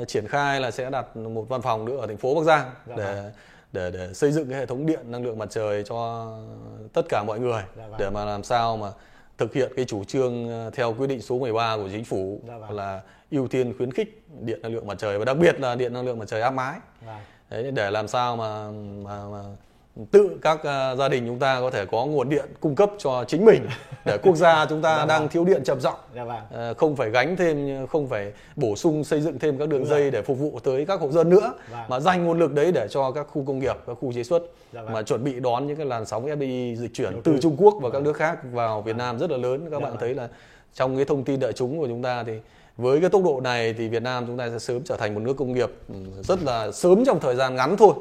[0.00, 2.70] uh, triển khai là sẽ đặt một văn phòng nữa ở thành phố Bắc Giang
[2.86, 3.32] dạ để vâng.
[3.72, 6.30] để để xây dựng cái hệ thống điện năng lượng mặt trời cho
[6.92, 7.92] tất cả mọi người vâng.
[7.98, 8.90] để mà làm sao mà
[9.38, 12.70] thực hiện cái chủ trương ờ, theo quyết định số 13 của chính phủ vâng.
[12.70, 15.92] là ưu tiên khuyến khích điện năng lượng mặt trời và đặc biệt là điện
[15.92, 16.78] năng lượng mặt trời áp mái.
[17.50, 18.70] Đấy, để làm sao mà,
[19.04, 19.42] mà, mà
[20.10, 23.24] tự các uh, gia đình chúng ta có thể có nguồn điện cung cấp cho
[23.28, 23.66] chính mình
[24.04, 25.28] để quốc gia chúng ta dạ đang vâng.
[25.28, 26.70] thiếu điện trầm trọng dạ vâng.
[26.70, 29.90] uh, không phải gánh thêm không phải bổ sung xây dựng thêm các đường dạ.
[29.90, 31.80] dây để phục vụ tới các hộ dân nữa vâng.
[31.88, 34.42] mà dành nguồn lực đấy để cho các khu công nghiệp các khu chế xuất
[34.72, 34.92] dạ vâng.
[34.92, 37.90] mà chuẩn bị đón những cái làn sóng FDI dịch chuyển từ Trung Quốc và
[37.90, 40.00] các nước khác vào Việt Nam rất là lớn các dạ bạn vâng.
[40.00, 40.28] thấy là
[40.74, 42.32] trong cái thông tin đại chúng của chúng ta thì
[42.76, 45.20] với cái tốc độ này thì Việt Nam chúng ta sẽ sớm trở thành một
[45.20, 47.94] nước công nghiệp ừ, rất là sớm trong thời gian ngắn thôi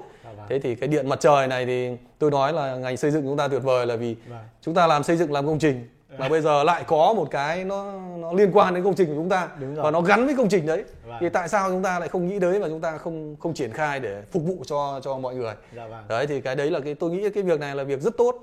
[0.49, 3.37] thế thì cái điện mặt trời này thì tôi nói là ngành xây dựng chúng
[3.37, 4.39] ta tuyệt vời là vì vâng.
[4.61, 7.63] chúng ta làm xây dựng làm công trình mà bây giờ lại có một cái
[7.63, 10.49] nó nó liên quan đến công trình của chúng ta và nó gắn với công
[10.49, 11.17] trình đấy vâng.
[11.21, 13.71] thì tại sao chúng ta lại không nghĩ đấy và chúng ta không không triển
[13.71, 16.03] khai để phục vụ cho cho mọi người dạ vâng.
[16.07, 18.35] đấy thì cái đấy là cái tôi nghĩ cái việc này là việc rất tốt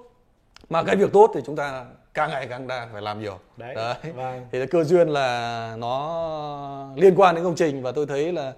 [0.69, 3.75] mà cái việc tốt thì chúng ta càng ngày càng đang phải làm nhiều đấy,
[3.75, 3.95] đấy.
[4.15, 4.47] Vâng.
[4.53, 8.53] thì cơ duyên là nó liên quan đến công trình và tôi thấy là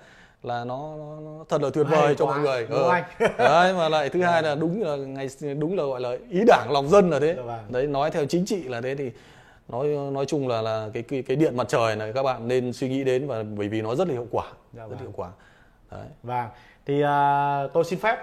[0.47, 0.95] là nó,
[1.25, 2.67] nó thật là tuyệt vời cho mọi người.
[2.71, 2.91] ừ.
[3.39, 5.29] đấy mà lại thứ hai là đúng là ngày
[5.59, 7.35] đúng là gọi là ý đảng lòng dân là thế.
[7.37, 7.65] Dạ vâng.
[7.69, 9.11] đấy nói theo chính trị là thế thì
[9.69, 12.73] nói nói chung là là cái cái, cái điện mặt trời này các bạn nên
[12.73, 14.99] suy nghĩ đến và bởi vì nó rất là hiệu quả dạ rất vâng.
[14.99, 15.29] hiệu quả.
[15.91, 16.07] Đấy.
[16.23, 16.49] Vâng.
[16.87, 18.19] Thì uh, tôi xin phép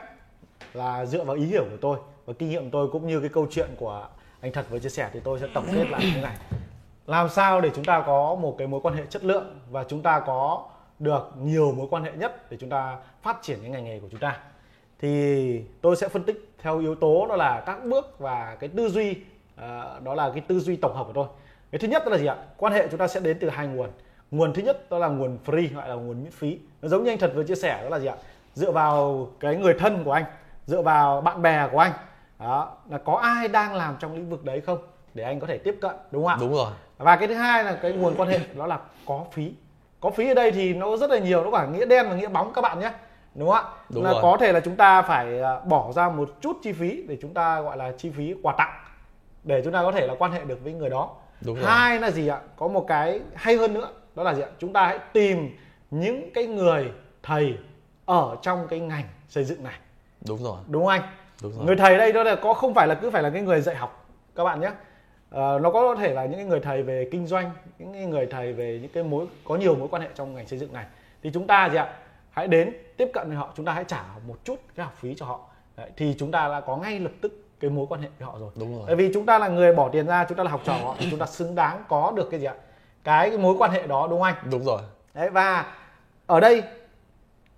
[0.73, 3.47] là dựa vào ý hiểu của tôi và kinh nghiệm tôi cũng như cái câu
[3.51, 4.07] chuyện của
[4.41, 6.35] anh thật vừa chia sẻ thì tôi sẽ tổng kết lại như này.
[7.07, 10.01] Làm sao để chúng ta có một cái mối quan hệ chất lượng và chúng
[10.01, 10.65] ta có
[11.03, 14.07] được nhiều mối quan hệ nhất để chúng ta phát triển cái ngành nghề của
[14.11, 14.37] chúng ta.
[14.99, 18.89] Thì tôi sẽ phân tích theo yếu tố đó là các bước và cái tư
[18.89, 19.15] duy
[19.55, 21.27] à, đó là cái tư duy tổng hợp của tôi.
[21.71, 22.35] Cái thứ nhất đó là gì ạ?
[22.57, 23.89] Quan hệ chúng ta sẽ đến từ hai nguồn.
[24.31, 26.59] Nguồn thứ nhất đó là nguồn free gọi là nguồn miễn phí.
[26.81, 28.15] Nó giống như anh thật vừa chia sẻ đó là gì ạ?
[28.53, 30.25] Dựa vào cái người thân của anh
[30.65, 31.91] dựa vào bạn bè của anh.
[32.39, 34.77] Đó là có ai đang làm trong lĩnh vực đấy không?
[35.13, 36.37] Để anh có thể tiếp cận đúng không ạ?
[36.39, 36.71] Đúng rồi.
[36.97, 39.53] Và cái thứ hai là cái nguồn quan hệ đó là có phí
[40.03, 42.27] có phí ở đây thì nó rất là nhiều nó cả nghĩa đen và nghĩa
[42.27, 42.91] bóng các bạn nhé.
[43.35, 43.71] Đúng không ạ?
[43.89, 44.19] Đúng là rồi.
[44.21, 47.33] có thể là chúng ta phải à, bỏ ra một chút chi phí để chúng
[47.33, 48.73] ta gọi là chi phí quà tặng
[49.43, 51.09] để chúng ta có thể là quan hệ được với người đó.
[51.41, 51.65] Đúng rồi.
[51.65, 52.39] hai là gì ạ?
[52.57, 54.47] Có một cái hay hơn nữa đó là gì ạ?
[54.59, 55.57] Chúng ta hãy tìm
[55.91, 56.91] những cái người
[57.23, 57.57] thầy
[58.05, 59.75] ở trong cái ngành xây dựng này.
[60.27, 60.57] Đúng rồi.
[60.67, 61.01] Đúng không anh?
[61.41, 61.65] Đúng rồi.
[61.65, 63.75] người thầy đây đó là có không phải là cứ phải là cái người dạy
[63.75, 64.71] học các bạn nhé
[65.33, 68.79] uh, nó có thể là những người thầy về kinh doanh những người thầy về
[68.81, 70.85] những cái mối có nhiều mối quan hệ trong ngành xây dựng này.
[71.23, 71.93] Thì chúng ta gì ạ?
[72.31, 75.15] Hãy đến tiếp cận với họ chúng ta hãy trả một chút cái học phí
[75.15, 75.39] cho họ.
[75.77, 78.37] Đấy, thì chúng ta đã có ngay lập tức cái mối quan hệ với họ
[78.39, 78.51] rồi.
[78.55, 78.83] Đúng rồi.
[78.87, 80.95] Bởi vì chúng ta là người bỏ tiền ra chúng ta là học trò họ
[81.11, 82.55] chúng ta xứng đáng có được cái gì ạ?
[83.03, 84.51] Cái, cái mối quan hệ đó đúng không anh?
[84.51, 84.81] Đúng rồi.
[85.13, 85.75] Đấy và
[86.25, 86.63] ở đây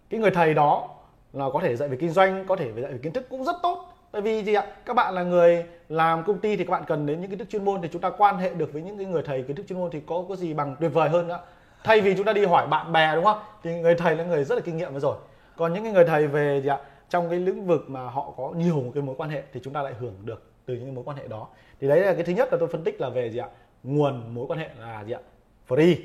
[0.09, 0.89] cái người thầy đó
[1.33, 3.55] là có thể dạy về kinh doanh có thể dạy về kiến thức cũng rất
[3.63, 3.84] tốt
[4.15, 4.65] tại vì gì ạ?
[4.85, 7.49] Các bạn là người làm công ty thì các bạn cần đến những kiến thức
[7.49, 9.65] chuyên môn thì chúng ta quan hệ được với những cái người thầy kiến thức
[9.69, 11.39] chuyên môn thì có có gì bằng tuyệt vời hơn nữa.
[11.83, 13.39] Thay vì chúng ta đi hỏi bạn bè, đúng không?
[13.63, 15.17] Thì người thầy là người rất là kinh nghiệm rồi.
[15.55, 16.77] Còn những cái người thầy về gì ạ,
[17.09, 19.81] trong cái lĩnh vực mà họ có nhiều cái mối quan hệ thì chúng ta
[19.81, 21.47] lại hưởng được từ những cái mối quan hệ đó.
[21.81, 23.47] Thì đấy là cái thứ nhất là tôi phân tích là về gì ạ?
[23.83, 25.19] Nguồn mối quan hệ là gì ạ?
[25.67, 25.95] Free.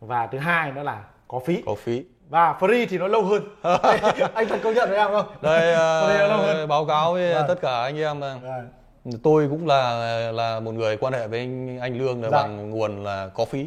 [0.00, 1.62] Và thứ hai đó là có phí.
[1.66, 3.42] Có phí và free thì nó lâu hơn
[4.34, 5.74] anh thật công nhận với em không đây
[6.62, 7.44] uh, báo cáo với vâng.
[7.48, 8.40] tất cả anh em vâng.
[9.22, 12.42] tôi cũng là là một người quan hệ với anh anh lương là dạ.
[12.42, 13.66] bằng nguồn là có phí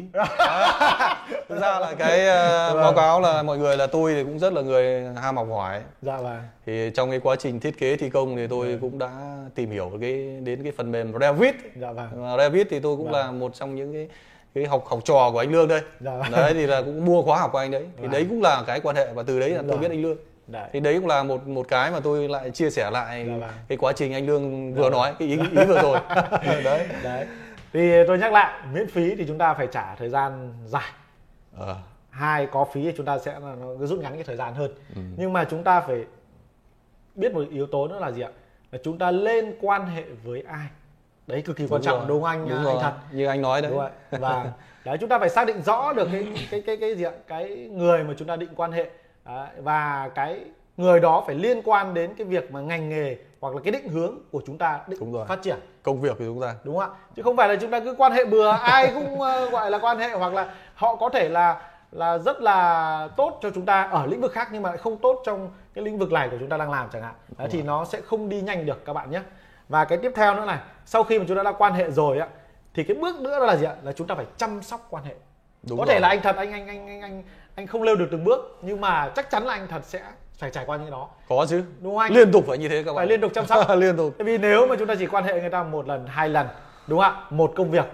[1.48, 2.82] thực ra là cái uh, vâng.
[2.82, 5.80] báo cáo là mọi người là tôi thì cũng rất là người ham học hỏi
[6.02, 8.78] dạ vâng thì trong cái quá trình thiết kế thi công thì tôi vâng.
[8.80, 9.10] cũng đã
[9.54, 13.20] tìm hiểu cái đến cái phần mềm Revit dạ vâng Revit thì tôi cũng vâng.
[13.20, 14.08] là một trong những cái
[14.56, 16.22] cái học học trò của anh lương đây dạ.
[16.32, 18.08] đấy thì là cũng mua khóa học của anh đấy thì dạ.
[18.12, 19.76] đấy cũng là cái quan hệ và từ đấy là tôi dạ.
[19.76, 20.68] biết anh lương đấy.
[20.72, 23.52] thì đấy cũng là một một cái mà tôi lại chia sẻ lại dạ.
[23.68, 26.00] cái quá trình anh lương vừa nói cái ý ý vừa rồi
[26.64, 27.26] đấy đấy
[27.72, 30.90] thì tôi nhắc lại miễn phí thì chúng ta phải trả thời gian dài
[31.60, 31.74] à.
[32.10, 35.00] hai có phí thì chúng ta sẽ nó rút ngắn cái thời gian hơn ừ.
[35.16, 36.04] nhưng mà chúng ta phải
[37.14, 38.30] biết một yếu tố nữa là gì ạ
[38.72, 40.66] là chúng ta lên quan hệ với ai
[41.26, 42.08] đấy cực kỳ đúng quan trọng rồi.
[42.08, 42.48] đúng không anh?
[42.48, 42.76] Đúng anh rồi.
[42.82, 42.92] thật.
[43.12, 43.70] như anh nói đấy.
[43.70, 43.90] Đúng rồi.
[44.10, 44.52] và
[44.84, 47.12] đấy chúng ta phải xác định rõ được cái cái cái cái gì ạ?
[47.28, 48.90] Cái người mà chúng ta định quan hệ.
[49.24, 50.40] Đấy, và cái
[50.76, 53.88] người đó phải liên quan đến cái việc mà ngành nghề hoặc là cái định
[53.88, 55.26] hướng của chúng ta định đúng rồi.
[55.26, 55.56] phát triển.
[55.82, 56.54] Công việc của chúng ta.
[56.64, 56.96] Đúng không ạ?
[57.16, 59.78] Chứ không phải là chúng ta cứ quan hệ bừa ai cũng uh, gọi là
[59.78, 61.60] quan hệ hoặc là họ có thể là
[61.92, 64.96] là rất là tốt cho chúng ta ở lĩnh vực khác nhưng mà lại không
[64.96, 67.14] tốt trong cái lĩnh vực này của chúng ta đang làm chẳng hạn.
[67.38, 69.20] Đấy, thì nó sẽ không đi nhanh được các bạn nhé
[69.68, 72.18] và cái tiếp theo nữa này sau khi mà chúng ta đã quan hệ rồi
[72.18, 72.28] á
[72.74, 73.74] thì cái bước nữa là gì ạ?
[73.82, 75.14] Là chúng ta phải chăm sóc quan hệ.
[75.68, 75.94] Đúng có rồi.
[75.94, 77.22] thể là anh thật anh anh anh anh anh
[77.54, 80.02] anh không leo được từng bước nhưng mà chắc chắn là anh thật sẽ
[80.38, 81.08] phải trải qua những cái đó.
[81.28, 81.64] Có chứ.
[81.80, 82.12] Đúng không anh?
[82.12, 82.96] Liên tục phải như thế các bạn.
[82.96, 83.66] phải liên tục chăm sóc.
[83.76, 84.14] Liên tục.
[84.18, 86.46] Tại vì nếu mà chúng ta chỉ quan hệ người ta một lần hai lần
[86.86, 87.26] đúng không ạ?
[87.30, 87.86] Một công việc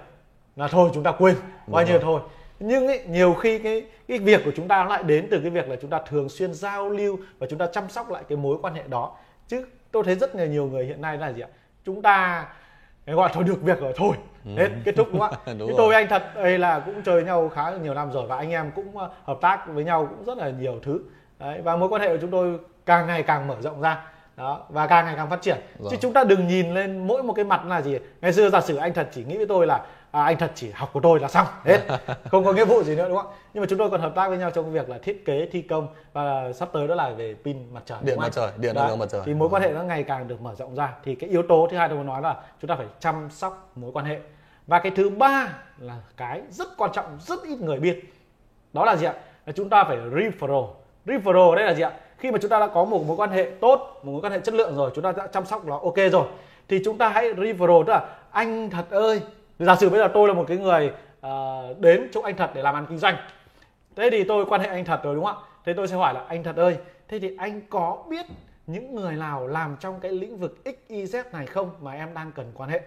[0.56, 2.20] là thôi chúng ta quên bao nhiêu thôi.
[2.58, 5.68] Nhưng ấy, nhiều khi cái cái việc của chúng ta lại đến từ cái việc
[5.68, 8.58] là chúng ta thường xuyên giao lưu và chúng ta chăm sóc lại cái mối
[8.62, 9.16] quan hệ đó.
[9.48, 11.48] Chứ tôi thấy rất là nhiều người hiện nay là gì ạ
[11.84, 12.46] chúng ta
[13.06, 14.50] gọi thôi được việc rồi thôi ừ.
[14.56, 15.54] hết kết thúc đúng không ạ?
[15.58, 18.50] Đúng tôi anh thật đây là cũng chơi nhau khá nhiều năm rồi và anh
[18.50, 21.00] em cũng ờ, hợp tác với nhau cũng rất là nhiều thứ.
[21.38, 24.04] Đấy, và mối quan hệ của chúng tôi càng ngày càng mở rộng ra.
[24.36, 25.58] Đó và càng ngày càng phát triển.
[25.78, 25.88] Rồi.
[25.90, 27.98] chứ chúng ta đừng nhìn lên mỗi một cái mặt là gì.
[28.20, 30.70] Ngày xưa giả sử anh thật chỉ nghĩ với tôi là à, anh thật chỉ
[30.70, 31.80] học của tôi là xong hết.
[32.30, 33.32] Không có nghĩa vụ gì nữa đúng không?
[33.54, 35.62] Nhưng mà chúng tôi còn hợp tác với nhau trong việc là thiết kế thi
[35.62, 38.88] công và sắp tới đó là về pin mặt trời điện mặt trời điện năng
[38.88, 39.22] lượng mặt trời.
[39.24, 40.94] Thì mối quan hệ nó ngày càng được mở rộng ra.
[41.04, 43.72] Thì cái yếu tố thứ hai tôi muốn nói là chúng ta phải chăm sóc
[43.74, 44.18] mối quan hệ.
[44.66, 45.48] Và cái thứ ba
[45.78, 48.12] là cái rất quan trọng rất ít người biết.
[48.72, 49.14] Đó là gì ạ?
[49.46, 50.68] Là chúng ta phải referral.
[51.06, 51.92] Referral đây là gì ạ?
[52.18, 54.40] Khi mà chúng ta đã có một mối quan hệ tốt một mối quan hệ
[54.40, 56.26] chất lượng rồi chúng ta đã chăm sóc nó ok rồi.
[56.68, 59.20] Thì chúng ta hãy referral tức là anh thật ơi
[59.58, 60.92] giả sử bây giờ tôi là một cái người
[61.26, 63.16] uh, đến chỗ anh thật để làm ăn kinh doanh.
[63.96, 65.42] Thế thì tôi quan hệ anh thật rồi đúng không ạ?
[65.64, 66.76] Thế tôi sẽ hỏi là anh thật ơi
[67.08, 68.26] thế thì anh có biết
[68.66, 72.52] những người nào làm trong cái lĩnh vực XYZ này không mà em đang cần
[72.54, 72.80] quan hệ?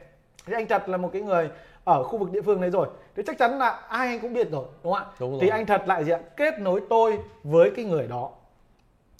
[0.46, 1.50] Thì anh thật là một cái người
[1.84, 2.88] ở khu vực địa phương đấy rồi.
[3.16, 5.14] Thì chắc chắn là ai anh cũng biết rồi đúng không ạ?
[5.20, 5.40] Đúng rồi.
[5.42, 6.20] thì anh thật lại gì ạ?
[6.38, 8.30] Kết nối tôi với cái người đó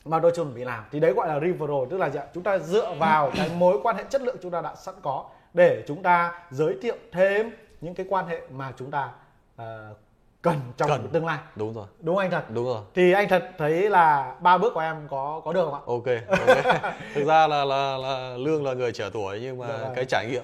[0.06, 0.84] mà tôi chuẩn bị làm.
[0.92, 2.26] Thì đấy gọi là referral tức là gì ạ?
[2.34, 5.26] Chúng ta dựa vào cái mối quan hệ chất lượng chúng ta đã sẵn có
[5.56, 7.50] để chúng ta giới thiệu thêm
[7.82, 9.10] những cái quan hệ mà chúng ta
[9.56, 9.94] ờ,
[10.42, 11.10] cần trong Cần.
[11.14, 11.40] tương lai.
[11.56, 11.88] Đúng rồi.
[12.00, 12.44] Đúng anh thật?
[12.50, 12.82] Đúng rồi.
[12.96, 15.80] Thì anh thật thấy là ba bước của em có có được không ạ?
[15.86, 16.06] Ok
[16.40, 16.94] ok.
[17.14, 19.92] Thực ra là là là lương là người trẻ tuổi nhưng mà Dạ vâng.
[19.96, 20.44] cái trải nghiệm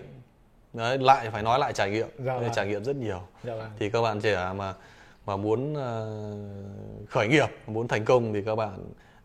[0.74, 2.08] đấy lại phải nói lại trải nghiệm.
[2.18, 2.50] Dạ vâng.
[2.56, 3.22] trải nghiệm rất nhiều.
[3.44, 3.72] Dạ vâng.
[3.80, 4.74] Thì các bạn trẻ mà
[5.26, 6.08] mà muốn ờ,
[7.10, 8.78] khởi nghiệp muốn thành công thì các bạn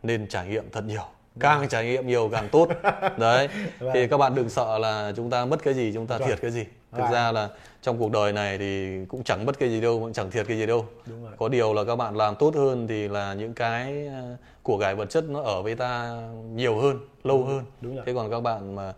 [0.02, 1.04] nên trải nghiệm thật nhiều
[1.40, 2.68] càng trải nghiệm nhiều càng tốt.
[3.18, 3.90] Đấy Vâng.
[3.94, 6.28] thì các bạn đừng sợ là chúng ta mất cái gì chúng ta Vâng.
[6.28, 6.64] thiệt cái gì.
[6.92, 7.12] Thực Vâng.
[7.12, 7.48] ra là
[7.82, 10.58] trong cuộc đời này thì cũng chẳng mất cái gì đâu cũng chẳng thiệt cái
[10.58, 10.86] gì đâu.
[11.06, 11.32] Đúng rồi.
[11.38, 14.94] Có điều là các bạn làm tốt hơn thì là những cái ờ, của cải
[14.94, 16.16] vật chất nó ở với ta
[16.54, 17.60] nhiều hơn lâu hơn.
[17.80, 18.04] đúng rồi.
[18.06, 18.92] Thế còn các bạn mà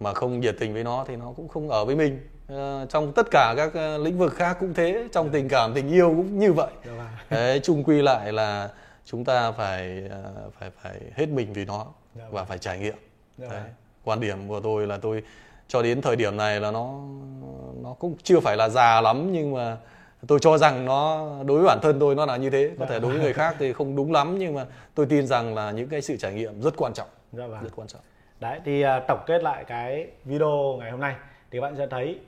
[0.00, 2.20] mà không nhiệt tình với nó thì nó cũng không ở với mình.
[2.48, 5.88] Ờ, trong tất cả các ờ, lĩnh vực khác cũng thế trong tình cảm tình
[5.92, 6.70] yêu cũng như vậy.
[6.86, 7.06] Dạ vâng.
[7.30, 8.68] Đấy chung quy lại là
[9.04, 12.94] chúng ta phải ờ, phải phải hết mình vì nó Dạ và phải trải nghiệm.
[13.38, 13.60] Dạ đấy.
[13.60, 13.70] vâng.
[14.04, 15.22] Quan điểm của tôi là tôi
[15.68, 17.00] cho đến thời điểm này là nó
[17.82, 19.76] nó cũng chưa phải là già lắm nhưng mà
[20.28, 22.70] tôi cho rằng nó đối với bản thân tôi nó là như thế.
[22.78, 22.90] Có Dạ.
[22.90, 25.70] thể đối với người khác thì không đúng lắm nhưng mà tôi tin rằng là
[25.70, 27.08] những cái sự trải nghiệm rất quan trọng.
[27.32, 27.62] Dạ vâng.
[27.62, 28.00] Rất quan trọng.
[28.40, 31.14] Đấy thì à, tổng kết lại cái video ngày hôm nay
[31.50, 32.18] thì bạn sẽ thấy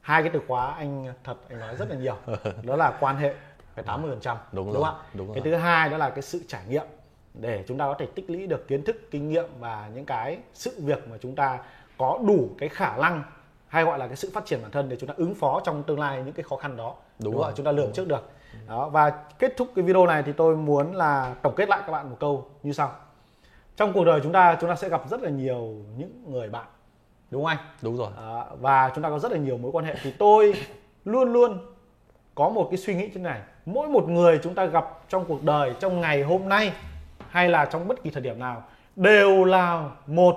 [0.00, 2.16] hai cái từ khóa anh thật anh nói rất là nhiều.
[2.62, 3.34] đó là quan hệ
[3.74, 4.92] phải 80% Đúng không rồi, ạ?
[5.14, 5.52] đúng Cái rồi.
[5.52, 6.86] thứ hai đó là cái sự trải nghiệm
[7.34, 10.38] để chúng ta có thể tích lũy được kiến thức, kinh nghiệm và những cái
[10.54, 11.58] sự việc mà chúng ta
[11.98, 13.22] có đủ cái khả năng
[13.68, 15.82] hay gọi là cái sự phát triển bản thân để chúng ta ứng phó trong
[15.82, 16.94] tương lai những cái khó khăn đó.
[17.18, 17.54] Đúng không rồi, ạ?
[17.56, 18.30] Chúng ta lường trước được.
[18.68, 21.92] Đó và kết thúc cái video này thì tôi muốn là tổng kết lại các
[21.92, 22.92] bạn một câu như sau
[23.76, 26.66] trong cuộc đời chúng ta chúng ta sẽ gặp rất là nhiều những người bạn
[27.30, 29.84] đúng không anh đúng rồi à, và chúng ta có rất là nhiều mối quan
[29.84, 30.54] hệ thì tôi
[31.04, 31.58] luôn luôn
[32.34, 35.24] có một cái suy nghĩ như thế này mỗi một người chúng ta gặp trong
[35.24, 36.72] cuộc đời trong ngày hôm nay
[37.28, 38.62] hay là trong bất kỳ thời điểm nào
[38.96, 40.36] đều là một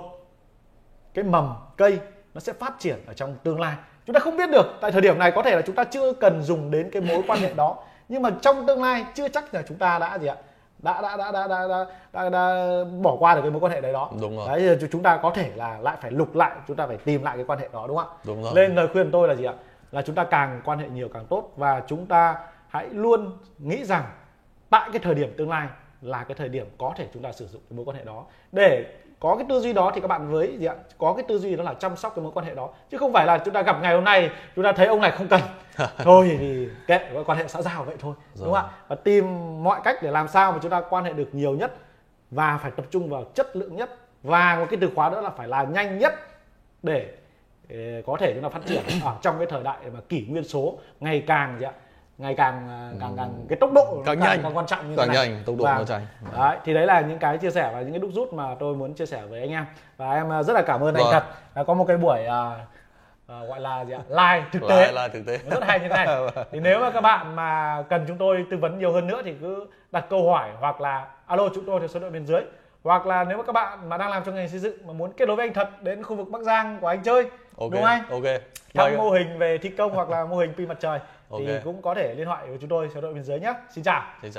[1.14, 1.98] cái mầm cây
[2.34, 3.74] nó sẽ phát triển ở trong tương lai.
[4.06, 6.12] Chúng ta không biết được tại thời điểm này có thể là chúng ta chưa
[6.12, 7.76] cần dùng đến cái mối quan hệ đó.
[8.08, 10.36] Nhưng mà trong tương lai chưa chắc là chúng ta đã gì ạ?
[10.78, 12.64] Đã đã đã đã đã, đã, đã, đã
[13.02, 14.10] bỏ qua được cái mối quan hệ đấy đó.
[14.20, 14.48] Đúng rồi.
[14.48, 17.22] đấy thì chúng ta có thể là lại phải lục lại chúng ta phải tìm
[17.22, 18.16] lại cái quan hệ đó đúng không ạ?
[18.24, 18.52] Đúng rồi.
[18.54, 19.54] nên lời khuyên tôi là gì ạ?
[19.92, 22.36] Là chúng ta càng quan hệ nhiều càng tốt và chúng ta
[22.68, 24.04] hãy luôn nghĩ rằng
[24.70, 25.68] tại cái thời điểm tương lai
[26.00, 28.24] là cái thời điểm có thể chúng ta sử dụng cái mối quan hệ đó.
[28.52, 28.84] Để
[29.20, 30.74] có cái tư duy đó thì các bạn với gì ạ?
[30.98, 32.68] Có cái tư duy đó là chăm sóc cái mối quan hệ đó.
[32.90, 35.10] Chứ không phải là chúng ta gặp ngày hôm nay chúng ta thấy ông này
[35.10, 35.40] không cần.
[35.98, 38.70] Thôi thì kệ quan hệ xã giao vậy thôi đúng không ạ?
[38.88, 39.24] Và tìm
[39.64, 41.76] mọi cách để làm sao mà chúng ta quan hệ được nhiều nhất
[42.30, 43.90] và phải tập trung vào chất lượng nhất.
[44.22, 46.14] Và một cái từ khóa nữa là phải là nhanh nhất
[46.82, 47.14] để
[47.70, 50.44] ờ, có thể chúng ta phát triển ở trong cái thời đại mà kỷ nguyên
[50.44, 51.72] số ngày càng gì ạ
[52.18, 54.40] ngày càng à, càng càng cái tốc độ nó Càng nhanh.
[54.42, 55.28] càng quan trọng như Càng thế này.
[55.28, 56.06] nhanh, tốc độ Và- nó nhanh.
[56.38, 58.74] đấy thì đấy là những cái chia sẻ và những cái đúc rút mà tôi
[58.74, 59.66] muốn chia sẻ với anh em.
[59.96, 61.12] Và em à, rất là cảm ơn anh Vâng.
[61.12, 61.24] thật.
[61.54, 62.50] Đã có một cái buổi à,
[63.28, 64.00] à, gọi là gì ạ?
[64.08, 64.76] Live thực tế.
[64.84, 65.38] Lại là thực tế.
[65.50, 66.06] Rất hay như thế này.
[66.52, 69.34] Thì nếu mà các bạn mà cần chúng tôi tư vấn nhiều hơn nữa thì
[69.40, 72.40] cứ đặt câu hỏi hoặc là alo chúng tôi theo số điện bên dưới.
[72.84, 75.12] Hoặc là nếu mà các bạn mà đang làm trong ngành xây dựng mà muốn
[75.12, 77.22] kết nối với anh thật đến khu vực Bắc Giang của anh chơi
[77.58, 78.02] ok đúng không anh?
[78.10, 78.22] ok.
[78.74, 78.96] Vâng.
[78.96, 80.98] mô hình về thi công hoặc là mô hình pin mặt trời
[81.38, 81.64] thì Ok.
[81.64, 84.02] cũng có thể liên hệ với chúng tôi số điện bên dưới nhé xin chào
[84.22, 84.36] Xin chào.